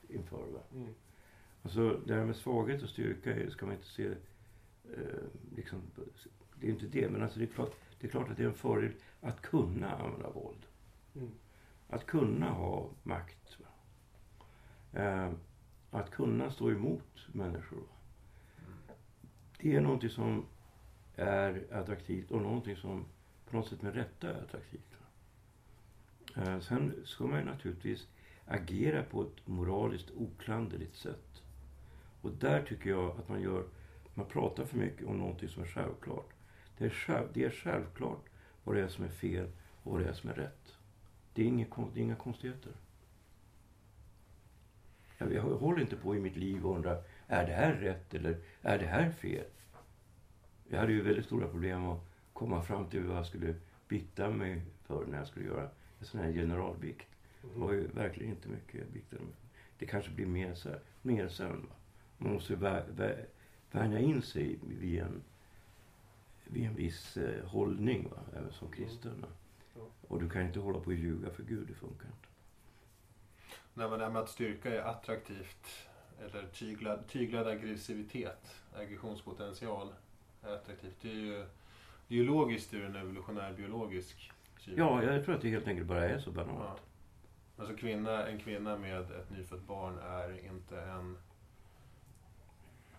[0.08, 0.46] inför.
[0.52, 0.60] Va?
[0.74, 0.94] Mm.
[1.62, 4.06] Alltså det här med svaghet och styrka ska man inte se...
[4.06, 5.24] Eh,
[5.56, 5.82] liksom,
[6.54, 8.48] det är inte det, men alltså det, är klart, det är klart att det är
[8.48, 10.66] en fördel att kunna använda våld.
[11.14, 11.30] Mm.
[11.88, 13.58] Att kunna ha makt.
[14.92, 15.32] Eh,
[15.90, 17.82] att kunna stå emot människor.
[19.58, 20.44] Det är någonting som
[21.16, 23.04] är attraktivt och någonting som
[23.50, 24.96] på något sätt med rätta är attraktivt.
[26.36, 28.06] Eh, sen ska man naturligtvis
[28.46, 31.42] agera på ett moraliskt oklanderligt sätt.
[32.22, 33.64] Och där tycker jag att man gör,
[34.14, 36.35] man pratar för mycket om någonting som är självklart.
[36.78, 38.24] Det är, själv, det är självklart
[38.64, 39.48] vad det är som är fel
[39.82, 40.72] och vad det är som är rätt.
[41.34, 42.72] Det är, inga, det är inga konstigheter.
[45.18, 48.36] Jag, jag håller inte på i mitt liv och undrar, är det här rätt eller
[48.62, 49.44] är det här fel?
[50.68, 52.00] Jag hade ju väldigt stora problem att
[52.32, 53.54] komma fram till vad jag skulle
[53.88, 55.68] bikta mig för när jag skulle göra
[56.00, 57.06] en sån här generalbikt.
[57.42, 59.46] Det var ju verkligen inte mycket jag biktade mig för.
[59.78, 61.60] Det kanske blir mer, så- mer sen.
[61.60, 61.74] Va?
[62.18, 63.24] Man måste vä- vä-
[63.70, 65.22] vänja in sig vid en,
[66.46, 68.18] vid en viss eh, hållning, va?
[68.36, 69.20] även som kristen.
[69.20, 69.28] va?
[69.74, 69.80] Ja.
[70.08, 72.28] Och du kan inte hålla på och ljuga för Gud, det funkar inte.
[73.74, 75.88] Nej, men det här med att styrka är attraktivt.
[76.20, 79.92] Eller tyglad, tyglad aggressivitet, aggressionspotential
[80.42, 80.96] är attraktivt.
[81.00, 81.46] Det är ju,
[82.08, 85.04] det är ju logiskt ur en evolutionär biologisk synvinkel.
[85.04, 86.58] Ja, jag tror att det helt enkelt bara är så banalt.
[86.58, 86.76] Ja.
[87.58, 91.16] Alltså kvinna, en kvinna med ett nyfött barn är inte en...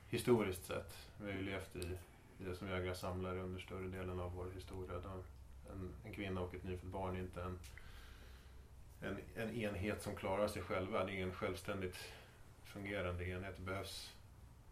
[0.10, 1.12] Historiskt sett.
[1.22, 1.98] Vi har ju levt i
[2.46, 4.94] det som jägare samlare under större delen av vår historia.
[5.00, 5.24] De,
[5.72, 7.60] en, en kvinna och ett nyfött barn är inte en,
[9.02, 11.06] en, en enhet som klarar sig själva.
[11.06, 11.98] Det är ingen självständigt
[12.64, 13.54] fungerande enhet.
[13.58, 14.14] Det behövs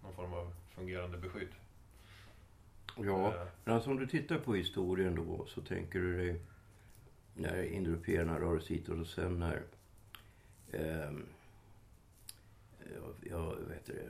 [0.03, 1.49] någon form av fungerande beskydd.
[2.97, 6.41] Ja, Eh, men alltså om du tittar på historien då så tänker du dig
[7.33, 9.63] när indoeuropeerna rör sig hit och sen när
[10.71, 11.25] ehm,
[12.79, 14.09] ja, ja, vad heter det,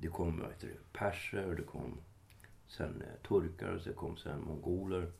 [0.00, 1.98] det kom heter det, perser, det kom
[2.68, 5.12] sen eh, turkar och så kom sen mongoler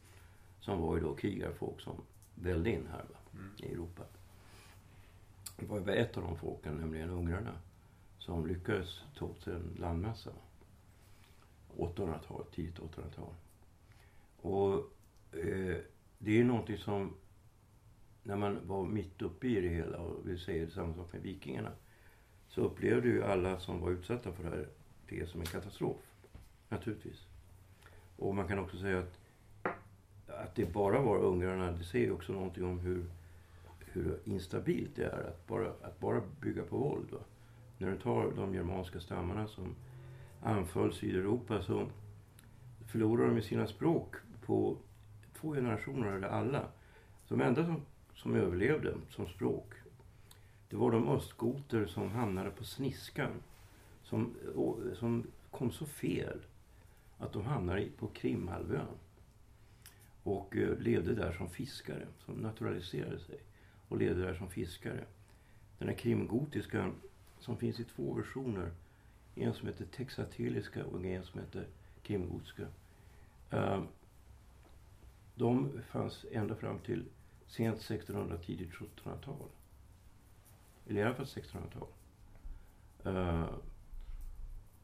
[0.60, 2.02] som var ju då krigarfolk som
[2.34, 3.50] välde in här va, mm.
[3.58, 4.02] i Europa.
[5.56, 7.58] Det var ju ett av de folken, nämligen ungrarna,
[8.18, 10.30] som lyckades ta åt sig en landmassa.
[11.76, 13.34] 800-tal, tidigt 800-tal.
[14.40, 14.74] Och
[15.38, 15.76] eh,
[16.18, 17.14] det är någonting som,
[18.22, 21.72] när man var mitt uppe i det hela, och vi säger samma sak med vikingarna,
[22.48, 24.68] så upplevde ju alla som var utsatta för det här
[25.08, 26.12] det som en katastrof.
[26.68, 27.26] Naturligtvis.
[28.16, 29.18] Och man kan också säga att,
[30.26, 33.04] att det bara var ungrarna, det säger också någonting om hur,
[33.78, 37.10] hur instabilt det är att bara, att bara bygga på våld.
[37.10, 37.18] Va?
[37.78, 39.74] När du tar de germanska stammarna som
[40.42, 41.86] anföll Sydeuropa så
[42.86, 44.14] förlorade de sina språk
[44.46, 44.76] på
[45.40, 46.68] två generationer, eller alla.
[47.28, 47.80] De enda som,
[48.14, 49.74] som överlevde som språk,
[50.68, 53.30] det var de östgoter som hamnade på sniskan.
[54.02, 54.34] Som,
[54.94, 56.38] som kom så fel
[57.18, 58.98] att de hamnade på Krimhalvön.
[60.22, 63.38] Och eh, levde där som fiskare, som naturaliserade sig.
[63.88, 65.04] Och levde där som fiskare.
[65.78, 66.92] Den här krimgotiska,
[67.40, 68.70] som finns i två versioner.
[69.34, 71.66] En som heter texatiliska och en som heter
[72.02, 72.66] krimgotiska.
[73.50, 73.86] Ehm,
[75.34, 77.04] de fanns ända fram till
[77.46, 79.48] sent 1600, tidigt 1700-tal.
[80.88, 81.88] Eller i alla fall 1600-tal.
[83.04, 83.46] Ehm,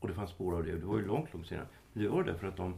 [0.00, 0.72] och det fanns spår av det.
[0.72, 1.68] Det var ju långt, långt senare
[2.00, 2.74] gör det var därför att de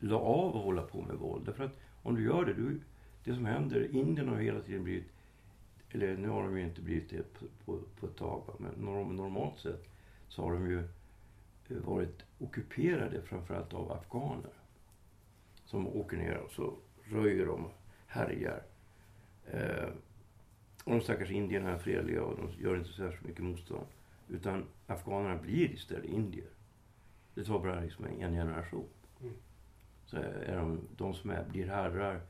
[0.00, 1.46] la av att hålla på med våld.
[1.46, 2.80] Därför att om du gör det, du,
[3.24, 5.08] det som händer, Indien har hela tiden blivit,
[5.90, 9.16] eller nu har de ju inte blivit det på, på, på ett tag, men norm,
[9.16, 9.84] normalt sett
[10.28, 10.78] så har de ju
[11.68, 14.52] eh, varit ockuperade framförallt av afghaner.
[15.64, 16.74] Som åker ner och så
[17.04, 17.72] röjer de och
[18.06, 18.62] härjar.
[19.46, 19.88] Eh,
[20.84, 23.86] och de stackars indierna är fredliga och de gör inte så särskilt mycket motstånd.
[24.28, 26.50] Utan afghanerna blir istället indier.
[27.40, 28.88] Det tar bara liksom en generation.
[29.20, 29.34] Mm.
[30.06, 32.20] Så är de, de som är, blir herrar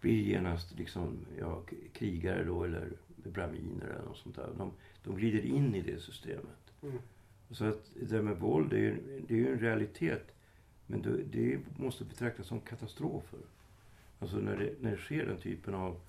[0.00, 1.62] blir genast liksom, ja,
[1.92, 4.50] krigare då eller braminer eller något sånt där.
[4.58, 4.72] De,
[5.04, 6.72] de glider in i det systemet.
[6.82, 6.98] Mm.
[7.50, 10.34] Så att det där med våld, det är ju det är ju en realitet.
[10.86, 13.40] Men det, det måste betraktas som katastrofer.
[14.18, 16.00] Alltså när det, när det sker den typen av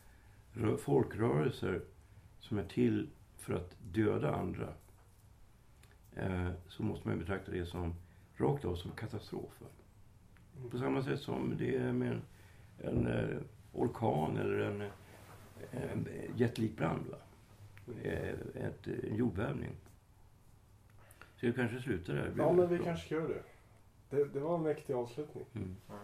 [0.54, 1.82] rö- folkrörelser
[2.40, 4.74] som är till för att döda andra.
[6.16, 7.94] Eh, så måste man betrakta det som
[8.38, 9.68] rakt av som katastrofer.
[10.72, 12.22] På samma sätt som det är med en,
[12.78, 13.38] en eh,
[13.74, 14.82] orkan eller en,
[15.72, 17.06] en jättelik brand.
[17.08, 17.18] Va?
[18.04, 19.72] Eh, ett, en jordbävning.
[21.36, 22.34] Så vi kanske slutar där.
[22.38, 22.86] Ja, men vi bra.
[22.86, 23.44] kanske ska göra det.
[24.10, 24.24] det.
[24.34, 25.46] Det var en mäktig avslutning.
[25.56, 25.76] Mm.
[25.88, 26.00] Ja.